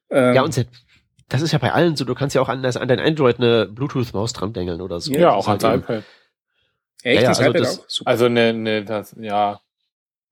[0.09, 0.65] ähm, ja und
[1.29, 3.37] das ist ja bei allen so, du kannst ja auch an, das- an dein Android
[3.39, 5.11] eine Bluetooth-Maus dran dengeln oder so.
[5.11, 6.03] Ja, auch als halt iPad.
[7.03, 7.85] echt ja, ja, das also iPad das- auch?
[7.89, 8.09] Super.
[8.09, 9.59] Also ne, ne, das, ja,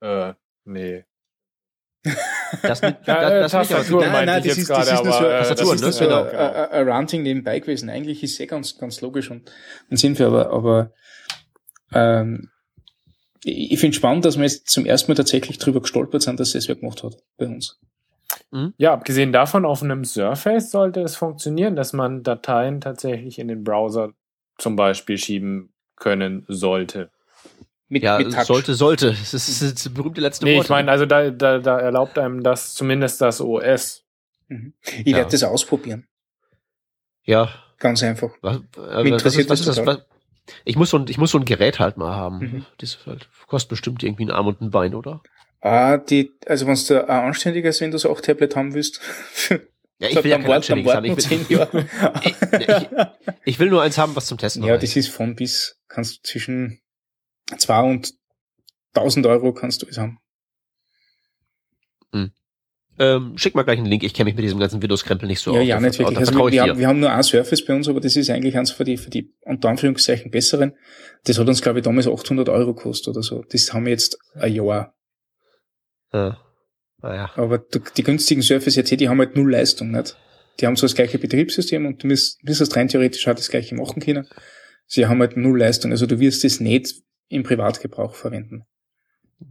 [0.02, 0.34] äh,
[0.64, 1.04] nee.
[2.62, 5.14] Das, das, das, Ja, äh, das nicht, aber meinte ich das ist, das ist nur
[5.14, 6.24] so, äh, das ist nur so Genau.
[6.24, 7.90] ein, ein, ein Ranting nebenbei gewesen.
[7.90, 9.52] Eigentlich ist eh ganz, ganz logisch und,
[9.90, 10.92] und sinnvoll, aber, aber
[11.94, 12.52] ähm,
[13.48, 16.68] ich, finde spannend, dass wir jetzt zum ersten Mal tatsächlich drüber gestolpert sind, dass es
[16.68, 17.80] wer gemacht hat bei uns.
[18.78, 23.64] Ja, abgesehen davon, auf einem Surface sollte es funktionieren, dass man Dateien tatsächlich in den
[23.64, 24.14] Browser
[24.58, 27.12] zum Beispiel schieben können sollte.
[27.88, 29.10] Mit, ja, mit sollte, sollte.
[29.10, 30.66] Das ist, das berühmte letzte Nee, Wort.
[30.66, 34.06] ich meine, also da, da, da erlaubt einem das zumindest das OS.
[34.48, 34.74] Mhm.
[35.00, 35.18] Ich Ja.
[35.18, 36.08] werde das ausprobieren.
[37.24, 38.32] ja, Ganz einfach.
[38.42, 39.86] was, äh, Mich was, ist, was das ist das?
[39.86, 40.00] Was,
[40.64, 42.40] ich muss so ein, ich muss so ein Gerät halt mal haben.
[42.40, 42.66] Mhm.
[42.78, 45.22] Das halt, kostet bestimmt irgendwie ein Arm und ein Bein, oder?
[45.62, 49.02] Ah, die, also wenn du ein anständiges Windows 8 Tablet haben willst,
[49.98, 51.06] Ja, ich will ja kein dann anständiges haben.
[51.06, 53.18] Ich will, zehn Jahre.
[53.46, 56.22] ich will nur eins haben, was zum Testen ja, das ist von bis, kannst du
[56.24, 56.82] zwischen
[57.58, 58.14] zwei und
[58.94, 60.20] 1000 Euro kannst du es haben.
[62.98, 64.04] Ähm, schick mal gleich einen Link.
[64.04, 65.68] Ich kenne mich mit diesem ganzen Windows-Krempel nicht so ja, aus.
[65.68, 66.18] ja, Da- nicht wirklich.
[66.18, 68.58] Also wir, wir, haben, wir haben nur ein Surface bei uns, aber das ist eigentlich
[68.58, 70.74] eins für die, für die unter Anführungszeichen besseren.
[71.26, 73.44] Das hat uns, glaube ich, damals 800 Euro gekostet oder so.
[73.50, 74.96] Das haben wir jetzt ein Jahr.
[76.14, 76.38] Ja.
[77.02, 77.32] Naja.
[77.36, 80.18] Aber die, die günstigen Surface RT, die haben halt null Leistung, nicht?
[80.60, 83.76] Die haben so das gleiche Betriebssystem und du müsst, müsstest rein theoretisch auch das gleiche
[83.76, 84.28] machen können.
[84.88, 85.92] Sie haben halt null Leistung.
[85.92, 86.94] Also du wirst es nicht
[87.28, 88.64] im Privatgebrauch verwenden.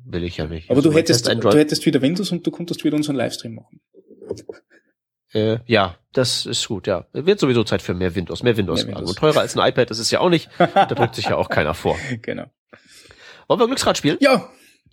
[0.04, 0.70] Will ich ja nicht.
[0.70, 3.54] Aber Also du hättest, Test du hättest wieder Windows und du konntest wieder unseren Livestream
[3.54, 3.80] machen.
[5.32, 7.06] äh, ja, das ist gut, ja.
[7.12, 8.84] Wird sowieso Zeit für mehr Windows, mehr Windows.
[8.84, 9.10] Mehr Windows.
[9.10, 10.48] Und teurer als ein iPad, das ist ja auch nicht.
[10.58, 11.96] Da drückt sich ja auch keiner vor.
[12.22, 12.44] genau.
[13.48, 14.16] Wollen wir Glücksrad spielen?
[14.20, 14.48] Ja,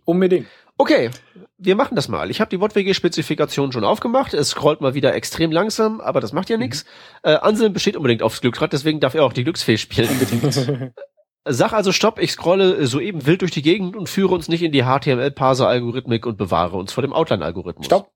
[0.06, 0.48] Unbedingt.
[0.78, 1.12] Okay,
[1.60, 2.32] wir machen das mal.
[2.32, 4.34] Ich habe die WortWG-Spezifikation schon aufgemacht.
[4.34, 6.86] Es scrollt mal wieder extrem langsam, aber das macht ja nichts.
[7.22, 10.10] Äh, Anselm besteht unbedingt aufs Glücksrad, deswegen darf er auch die Glücksfee spielen.
[10.10, 10.94] unbedingt.
[11.46, 14.72] Sag also Stopp, ich scrolle soeben wild durch die Gegend und führe uns nicht in
[14.72, 17.88] die HTML-Parser-Algorithmik und bewahre uns vor dem Outline-Algorithmus.
[17.88, 18.12] Stopp.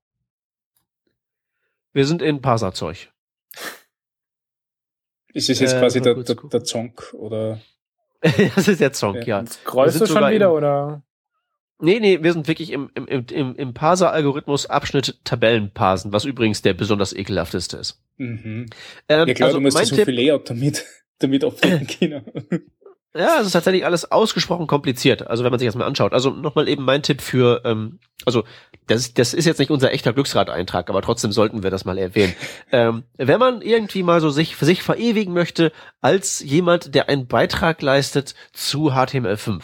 [1.92, 3.10] Wir sind in Parser-Zeug.
[5.32, 7.60] Ist es jetzt Äh, quasi der, der, der Zonk oder?
[8.54, 9.40] das ist jetzt Zonk, Ja.
[9.40, 9.46] ja.
[9.46, 11.02] Scrollst du schon wieder in- oder?
[11.78, 16.62] Nee, nee, wir sind wirklich im, im, im, im, im Parser-Algorithmus Abschnitt Tabellenparsen, was übrigens
[16.62, 18.00] der besonders ekelhafteste ist.
[18.16, 18.70] Mhm.
[19.10, 20.86] Ähm, Ja klar, also du musst so Tipp, viel Layout damit,
[21.18, 22.70] damit abdecken können.
[23.16, 25.26] Ja, es ist tatsächlich alles ausgesprochen kompliziert.
[25.26, 26.12] Also wenn man sich das mal anschaut.
[26.12, 28.44] Also nochmal eben mein Tipp für, ähm, also
[28.86, 32.34] das, das ist jetzt nicht unser echter Glücksrad-Eintrag, aber trotzdem sollten wir das mal erwähnen.
[32.72, 37.26] ähm, wenn man irgendwie mal so sich für sich verewigen möchte als jemand, der einen
[37.26, 39.62] Beitrag leistet zu HTML5,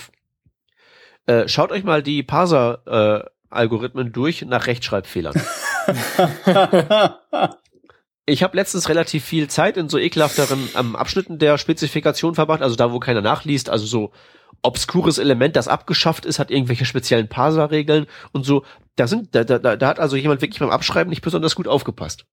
[1.27, 5.41] äh, schaut euch mal die Parser-Algorithmen durch nach Rechtschreibfehlern.
[8.25, 12.77] Ich habe letztens relativ viel Zeit in so ekelhafteren ähm, Abschnitten der Spezifikation verbracht, also
[12.77, 14.13] da, wo keiner nachliest, also so
[14.63, 18.65] obskures Element, das abgeschafft ist, hat irgendwelche speziellen Parser-Regeln und so.
[18.95, 22.27] Da sind, da, da, da hat also jemand wirklich beim Abschreiben nicht besonders gut aufgepasst.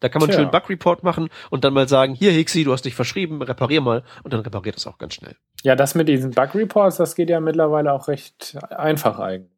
[0.00, 0.40] Da kann man Tja.
[0.40, 3.80] schön Bug Report machen und dann mal sagen, hier Hixi, du hast dich verschrieben, reparier
[3.80, 5.36] mal und dann repariert es auch ganz schnell.
[5.62, 9.55] Ja, das mit diesen Bug Reports, das geht ja mittlerweile auch recht einfach eigentlich.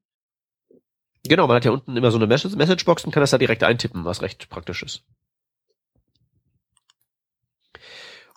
[1.25, 3.64] Genau, man hat ja unten immer so eine Message Messagebox und kann das da direkt
[3.64, 5.05] eintippen, was recht praktisch ist.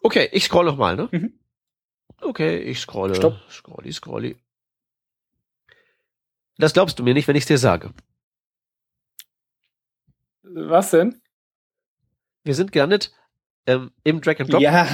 [0.02, 1.10] Okay, ich scroll noch mal, ne?
[1.12, 1.40] Mhm.
[2.22, 3.16] Okay, ich scrolle.
[3.16, 3.40] Stopp.
[3.50, 4.38] Scrolli, scrolli.
[6.58, 7.94] Das glaubst du mir nicht, wenn ich es dir sage.
[10.44, 11.22] Was denn?
[12.44, 13.14] Wir sind gelandet
[13.66, 14.62] ähm, im Drag and Drop.
[14.62, 14.88] Ja.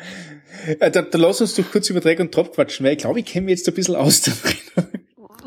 [0.80, 3.20] Äh, da, da lass uns doch kurz über Drag und Drop quatschen, weil ich glaube,
[3.20, 4.28] ich kenne mich jetzt ein bisschen aus.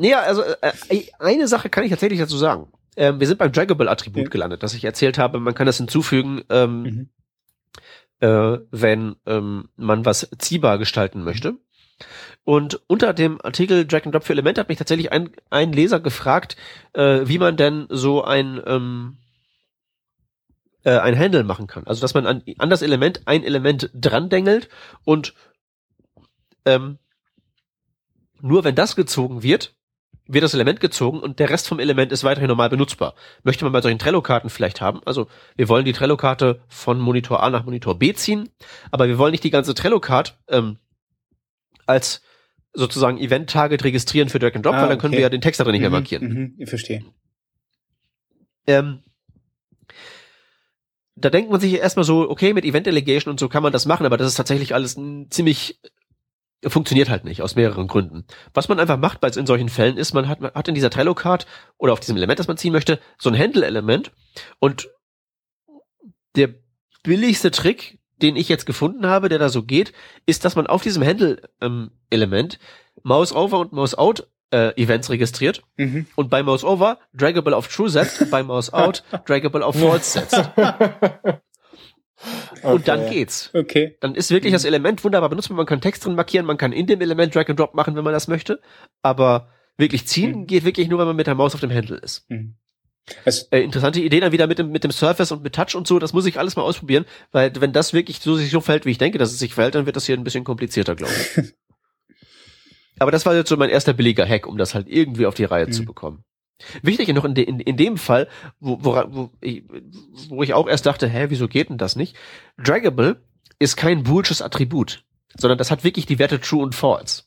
[0.02, 2.72] Naja, also äh, eine Sache kann ich tatsächlich dazu sagen.
[2.97, 4.30] Ähm, wir sind beim Draggable-Attribut Ja.
[4.30, 7.10] gelandet, dass ich erzählt habe, man kann das hinzufügen, ähm, Mhm.
[8.20, 11.58] äh, wenn ähm, man was ziehbar gestalten möchte.
[12.43, 15.99] Und unter dem Artikel Drag and Drop für Elemente hat mich tatsächlich ein, ein Leser
[15.99, 16.56] gefragt,
[16.93, 19.18] äh, wie man denn so ein ähm,
[20.84, 21.86] äh, ein Handle machen kann.
[21.86, 24.68] Also dass man an, an das Element ein Element dran dengelt
[25.06, 25.36] und
[26.66, 26.97] ähm,
[28.41, 29.76] nur wenn das gezogen wird,
[30.34, 33.16] wird das Element gezogen und der Rest vom Element ist weiterhin normal benutzbar.
[33.44, 37.50] Möchte man bei solchen Trello-Karten vielleicht haben, also wir wollen die Trello-Karte von Monitor A
[37.50, 38.50] nach Monitor B ziehen,
[38.92, 40.78] aber wir wollen nicht die ganze Trello-Card ähm,
[41.86, 42.22] als
[42.74, 45.18] sozusagen Event-Target registrieren für Drag and Drop, Ah, weil dann können okay.
[45.18, 46.28] wir ja den Text darin nicht mehr Mhm, markieren.
[46.28, 47.04] Mhm, ich verstehe.
[48.68, 49.00] Ähm,
[51.16, 53.86] da denkt man sich erstmal so, okay, mit Event Delegation und so kann man das
[53.86, 55.80] machen, aber das ist tatsächlich alles ein ziemlich
[56.68, 58.26] funktioniert halt nicht aus mehreren Gründen.
[58.53, 60.89] Was man einfach macht bei in solchen Fällen ist, man hat, man hat in dieser
[60.89, 61.47] Trello Card
[61.78, 64.12] oder auf diesem Element, das man ziehen möchte, so ein Handle Element
[64.59, 64.89] und
[66.36, 66.49] der
[67.03, 69.91] billigste Trick, den ich jetzt gefunden habe, der da so geht,
[70.26, 71.91] ist, dass man auf diesem Handle ähm,
[73.03, 76.05] Mouse Over und Mouse Out äh, Events registriert Mhm.
[76.16, 80.36] und bei Mouse Over Draggable auf True setzt, bei Mouse Out Draggable auf False setzt.
[82.64, 83.50] Und dann geht's.
[83.54, 83.98] Okay.
[84.02, 85.58] Dann ist wirklich das Element wunderbar benutzbar.
[85.58, 88.04] Man kann Text drin markieren, man kann in dem Element Drag and Drop machen, wenn
[88.04, 88.60] man das möchte.
[89.02, 90.48] Aber wirklich ziehen Mhm.
[90.48, 92.30] geht wirklich nur, wenn man mit der Maus auf dem Handle ist.
[92.30, 92.56] Mhm.
[93.26, 95.88] Also, Äh, interessante Idee dann wieder mit dem, mit dem Surface und mit Touch und
[95.88, 95.98] so.
[95.98, 98.92] Das muss ich alles mal ausprobieren, weil wenn das wirklich so sich so fällt, wie
[98.92, 101.54] ich denke, dass es sich fällt, dann wird das hier ein bisschen komplizierter, glaube ich.
[103.00, 105.46] Aber das war jetzt so mein erster billiger Hack, um das halt irgendwie auf die
[105.46, 105.86] Reihe zu Mhm.
[105.88, 106.24] bekommen.
[106.82, 108.28] Wichtig noch in, de, in, in dem Fall,
[108.59, 109.64] wo, wo, wo, ich,
[110.30, 112.16] wo ich auch erst dachte, hä, wieso geht denn das nicht?
[112.57, 113.22] Draggable
[113.59, 115.03] ist kein boolsches Attribut,
[115.38, 117.24] sondern das hat wirklich die Werte True und False.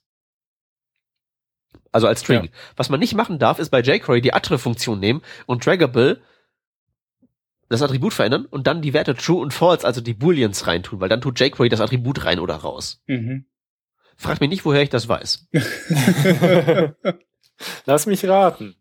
[1.92, 2.44] Also als String.
[2.44, 2.50] Ja.
[2.76, 6.20] Was man nicht machen darf, ist bei jQuery die Attre-Funktion nehmen und Draggable
[7.68, 11.08] das Attribut verändern und dann die Werte True und False, also die Booleans reintun, weil
[11.08, 13.02] dann tut jQuery das Attribut rein oder raus.
[13.06, 13.46] mhm.
[14.16, 15.48] Frag mich nicht, woher ich das weiß.
[17.86, 18.76] Lass mich raten.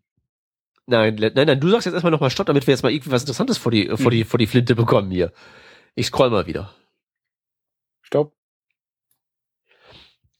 [0.86, 3.22] Nein, nein, nein, du sagst jetzt erstmal nochmal Stopp, damit wir jetzt mal irgendwie was
[3.22, 5.32] Interessantes vor die, vor die, vor die Flinte bekommen hier.
[5.94, 6.74] Ich scroll mal wieder.
[8.02, 8.34] Stopp.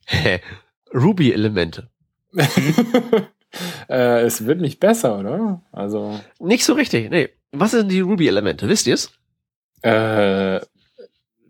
[0.06, 0.40] Hä?
[0.94, 1.90] Ruby-Elemente.
[3.88, 5.62] äh, es wird nicht besser, oder?
[5.72, 7.30] Also, Nicht so richtig, nee.
[7.52, 8.68] Was sind die Ruby-Elemente?
[8.68, 9.12] Wisst ihr's?
[9.82, 10.60] äh,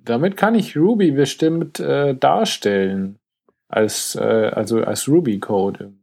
[0.04, 3.18] damit kann ich Ruby bestimmt äh, darstellen.
[3.68, 5.94] Als, äh, also als Ruby-Code.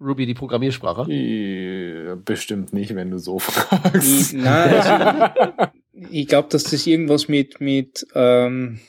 [0.00, 1.10] Ruby, die Programmiersprache.
[1.10, 4.34] Äh, Bestimmt nicht, wenn du so Ich, fragst.
[4.34, 5.70] nein, also,
[6.10, 8.80] ich glaube, dass das irgendwas mit, mit, ähm,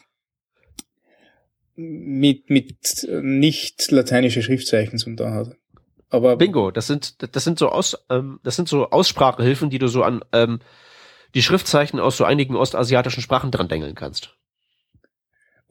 [1.76, 5.56] mit, mit nicht lateinische Schriftzeichen zum da hat.
[6.10, 9.88] Aber Bingo, das sind, das sind so Aus, ähm, das sind so Aussprachehilfen, die du
[9.88, 10.60] so an ähm,
[11.36, 14.36] die Schriftzeichen aus so einigen ostasiatischen Sprachen dran dengeln kannst.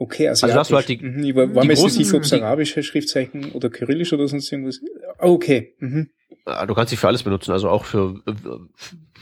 [0.00, 1.98] Okay, also, Also hast du halt die- mhm, ich war, war die mir jetzt großen-
[1.98, 4.80] nicht sicher, ob es arabische Schriftzeichen oder kyrillisch oder sonst irgendwas.
[5.18, 5.74] Ah, Okay.
[5.78, 6.10] Mhm.
[6.66, 8.32] Du kannst sie für alles benutzen, also auch für, äh,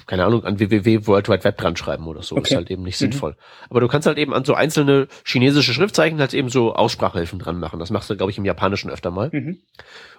[0.06, 2.36] keine Ahnung, an www World Wide Web dran schreiben oder so.
[2.36, 2.50] Okay.
[2.50, 3.06] Ist halt eben nicht Mhm.
[3.10, 3.36] sinnvoll.
[3.68, 7.58] Aber du kannst halt eben an so einzelne chinesische Schriftzeichen halt eben so Aussprachehilfen dran
[7.58, 7.80] machen.
[7.80, 9.30] Das machst du, glaube ich, im Japanischen öfter mal.
[9.32, 9.58] Mhm.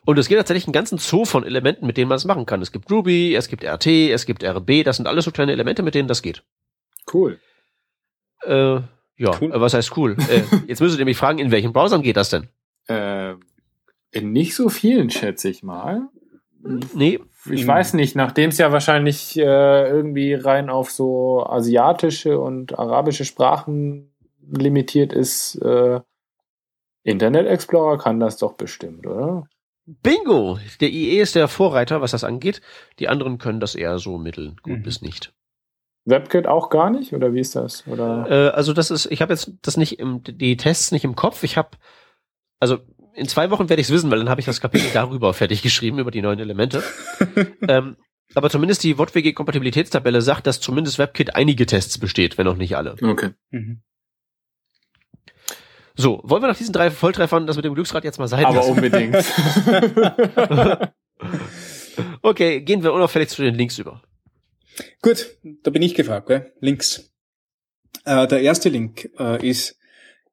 [0.05, 2.61] Und es gibt tatsächlich einen ganzen Zoo von Elementen, mit denen man das machen kann.
[2.61, 5.81] Es gibt Ruby, es gibt RT, es gibt RB, das sind alles so kleine Elemente,
[5.83, 6.43] mit denen das geht.
[7.11, 7.39] Cool.
[8.43, 8.81] Äh,
[9.19, 9.51] ja, Cool.
[9.53, 10.15] was heißt cool?
[10.29, 12.47] äh, jetzt müsstet ihr mich fragen, in welchen Browsern geht das denn?
[12.87, 13.35] Äh,
[14.11, 16.07] in nicht so vielen, schätze ich mal.
[16.93, 22.77] Nee, Ich weiß nicht, nachdem es ja wahrscheinlich äh, irgendwie rein auf so asiatische und
[22.79, 24.11] arabische Sprachen
[24.51, 25.99] limitiert ist, äh,
[27.03, 29.47] Internet Explorer kann das doch bestimmt, oder?
[29.85, 30.59] Bingo!
[30.81, 32.61] Der IE ist der Vorreiter, was das angeht.
[32.99, 34.83] Die anderen können das eher so mitteln, gut Mhm.
[34.83, 35.33] bis nicht.
[36.09, 37.13] WebKit auch gar nicht?
[37.13, 37.87] Oder wie ist das?
[37.87, 38.27] Oder?
[38.29, 41.43] Äh, also das ist, ich habe jetzt das nicht im, die Tests nicht im Kopf.
[41.43, 41.69] Ich habe,
[42.59, 42.79] also
[43.13, 45.61] in zwei Wochen werde ich es wissen, weil dann habe ich das Kapitel darüber fertig
[45.61, 46.83] geschrieben über die neuen Elemente.
[47.67, 47.97] ähm,
[48.35, 52.95] Aber zumindest die WOTWG-Kompatibilitätstabelle sagt, dass zumindest WebKit einige Tests besteht, wenn auch nicht alle.
[53.01, 53.31] Okay.
[53.51, 53.81] Mhm.
[55.95, 58.55] So, wollen wir nach diesen drei Volltreffern das mit dem Glücksrad jetzt mal sein Aber
[58.55, 58.71] lassen?
[58.71, 59.17] unbedingt.
[62.21, 64.01] Okay, gehen wir unauffällig zu den Links über.
[65.01, 66.51] Gut, da bin ich gefragt, gell?
[66.59, 67.11] Links.
[68.05, 69.79] Äh, der erste Link äh, ist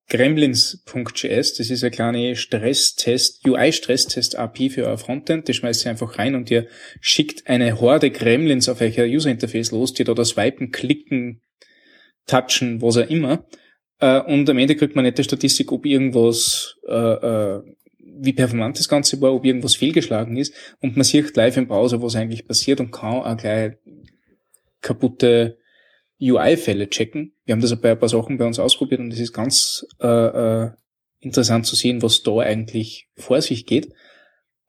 [0.08, 1.54] gremlins.js.
[1.54, 5.48] Das ist eine kleine Stresstest, UI-Stresstest-API für euer Frontend.
[5.48, 6.66] Das schmeißt ihr einfach rein und ihr
[7.00, 11.42] schickt eine Horde Gremlins auf euer User-Interface los, die da das Swipen, Klicken,
[12.26, 13.46] Touchen, was auch immer.
[13.98, 17.62] Äh, und am Ende kriegt man die Statistik, ob irgendwas, äh, äh,
[17.98, 20.54] wie performant das Ganze war, ob irgendwas fehlgeschlagen ist.
[20.80, 23.74] Und man sieht live im Browser, was eigentlich passiert und kann auch gleich
[24.86, 25.58] kaputte
[26.20, 27.34] UI-Fälle checken.
[27.44, 30.06] Wir haben das bei ein paar Sachen bei uns ausprobiert und es ist ganz äh,
[30.06, 30.70] äh,
[31.18, 33.92] interessant zu sehen, was da eigentlich vor sich geht.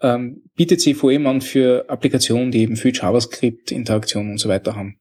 [0.01, 4.99] Ähm, bietet allem an für Applikationen, die eben viel JavaScript, Interaktion und so weiter haben.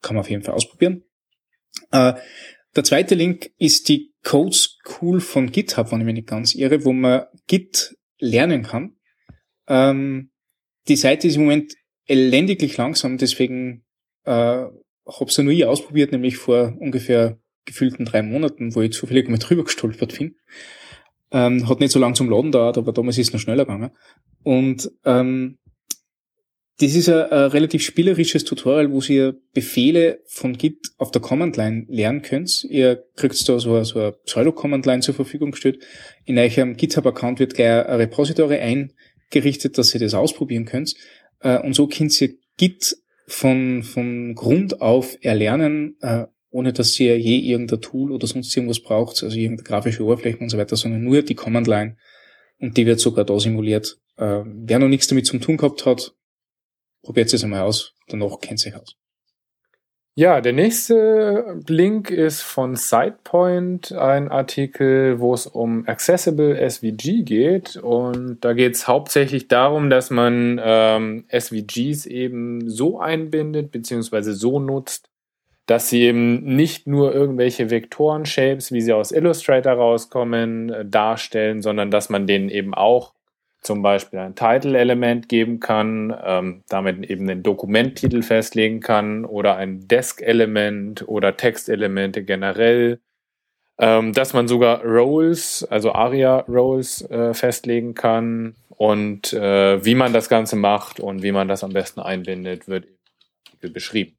[0.00, 1.04] Kann man auf jeden Fall ausprobieren.
[1.90, 2.14] Äh,
[2.74, 6.84] der zweite Link ist die Code School von GitHub, wenn ich mich nicht ganz irre,
[6.84, 8.96] wo man Git lernen kann.
[9.66, 10.30] Ähm,
[10.88, 11.74] die Seite ist im Moment
[12.06, 13.84] elendiglich langsam, deswegen
[14.24, 14.66] äh,
[15.06, 19.38] habe sie nur ich ausprobiert, nämlich vor ungefähr gefühlten drei Monaten, wo ich zufällig mal
[19.38, 20.36] drüber gestolpert bin.
[21.30, 23.90] Ähm, hat nicht so lang zum Laden dauert, aber damals ist es noch schneller gegangen.
[24.42, 25.58] Und ähm,
[26.78, 31.86] das ist ein, ein relativ spielerisches Tutorial, wo ihr Befehle von Git auf der Command-Line
[31.88, 32.64] lernen könnt.
[32.64, 35.82] Ihr kriegt da so eine, so eine Pseudo-Command-Line zur Verfügung gestellt.
[36.24, 40.94] In eurem GitHub-Account wird gleich ein Repository eingerichtet, dass ihr das ausprobieren könnt.
[41.40, 42.96] Äh, und so könnt ihr Git
[43.32, 48.80] von, von Grund auf erlernen, äh, ohne dass ihr je irgendein Tool oder sonst irgendwas
[48.80, 51.96] braucht, also irgendeine grafische Oberfläche und so weiter, sondern nur die Command Line
[52.58, 53.98] und die wird sogar da simuliert.
[54.16, 56.14] Äh, wer noch nichts damit zum tun gehabt hat,
[57.02, 58.96] probiert es einmal aus, danach kennt euch aus.
[60.14, 67.76] Ja, der nächste Link ist von SidePoint, ein Artikel, wo es um Accessible SVG geht.
[67.76, 74.60] Und da geht es hauptsächlich darum, dass man ähm, SVGs eben so einbindet, beziehungsweise so
[74.60, 75.08] nutzt,
[75.64, 81.90] dass sie eben nicht nur irgendwelche Vektoren-Shapes, wie sie aus Illustrator rauskommen, äh, darstellen, sondern
[81.90, 83.14] dass man denen eben auch
[83.62, 89.86] zum Beispiel ein Title-Element geben kann, ähm, damit eben den Dokumenttitel festlegen kann oder ein
[89.86, 93.00] Desk-Element oder Textelemente generell,
[93.78, 100.28] ähm, dass man sogar Roles, also ARIA-Roles äh, festlegen kann und äh, wie man das
[100.28, 102.86] Ganze macht und wie man das am besten einbindet, wird
[103.60, 104.16] beschrieben.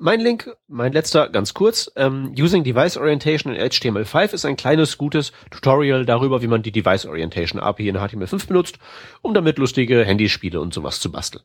[0.00, 1.90] Mein Link, mein letzter, ganz kurz.
[1.96, 6.70] Ähm, Using Device Orientation in HTML5 ist ein kleines, gutes Tutorial darüber, wie man die
[6.70, 8.78] Device Orientation API in HTML5 benutzt,
[9.22, 11.42] um damit lustige Handyspiele und sowas zu basteln.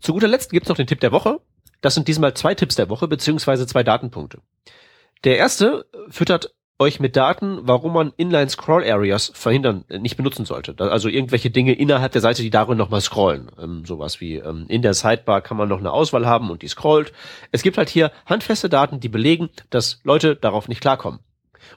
[0.00, 1.40] Zu guter Letzt gibt's noch den Tipp der Woche.
[1.80, 4.38] Das sind diesmal zwei Tipps der Woche, beziehungsweise zwei Datenpunkte.
[5.24, 10.46] Der erste füttert euch mit Daten, warum man Inline Scroll Areas verhindern, äh, nicht benutzen
[10.46, 10.74] sollte.
[10.78, 13.50] Also irgendwelche Dinge innerhalb der Seite, die darin nochmal scrollen.
[13.60, 16.68] Ähm, sowas wie ähm, in der Sidebar kann man noch eine Auswahl haben und die
[16.68, 17.12] scrollt.
[17.52, 21.20] Es gibt halt hier handfeste Daten, die belegen, dass Leute darauf nicht klarkommen.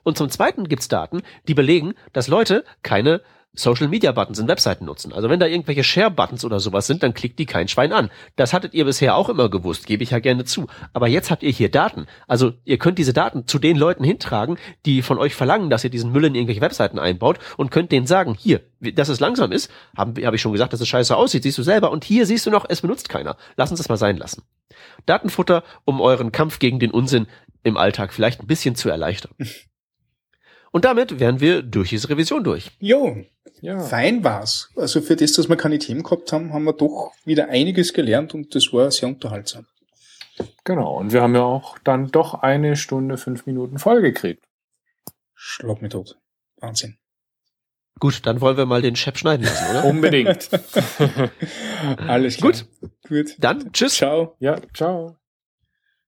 [0.04, 3.22] Und zum Zweiten gibt's Daten, die belegen, dass Leute keine
[3.56, 5.14] Social Media Buttons in Webseiten nutzen.
[5.14, 8.10] Also wenn da irgendwelche Share Buttons oder sowas sind, dann klickt die kein Schwein an.
[8.36, 10.66] Das hattet ihr bisher auch immer gewusst, gebe ich ja gerne zu.
[10.91, 12.08] Aber jetzt habt ihr hier Daten.
[12.28, 15.91] Also ihr könnt diese Daten zu den Leuten hintragen, die von euch verlangen, dass ihr
[15.91, 19.70] diesen Müll in irgendwelche Webseiten einbaut und könnt denen sagen, hier, dass es langsam ist,
[19.95, 21.91] habe hab ich schon gesagt, dass es scheiße aussieht, siehst du selber.
[21.91, 23.38] Und hier siehst du noch, es benutzt keiner.
[23.56, 24.41] Lass uns das mal sein lassen.
[25.06, 27.28] Datenfutter, um euren Kampf gegen den Unsinn
[27.62, 29.34] im Alltag vielleicht ein bisschen zu erleichtern.
[30.72, 32.72] Und damit wären wir durch diese Revision durch.
[32.80, 33.24] Jo,
[33.64, 33.80] Ja.
[33.80, 34.70] fein war's.
[34.76, 38.34] Also für das, dass wir keine Themen gehabt haben, haben wir doch wieder einiges gelernt
[38.34, 39.68] und das war sehr unterhaltsam.
[40.66, 40.97] Genau.
[40.97, 44.43] Und wir haben ja auch dann doch eine Stunde, fünf Minuten vollgekriegt.
[45.34, 46.18] Schlag mich tot.
[46.57, 46.97] Wahnsinn.
[47.99, 49.86] Gut, dann wollen wir mal den Chef schneiden lassen, oder?
[49.89, 50.49] Unbedingt.
[51.97, 52.51] Alles klar.
[52.51, 52.66] Gut.
[53.07, 53.36] Gut.
[53.38, 53.95] Dann tschüss.
[53.95, 54.36] Ciao.
[54.39, 55.16] ja, ciao.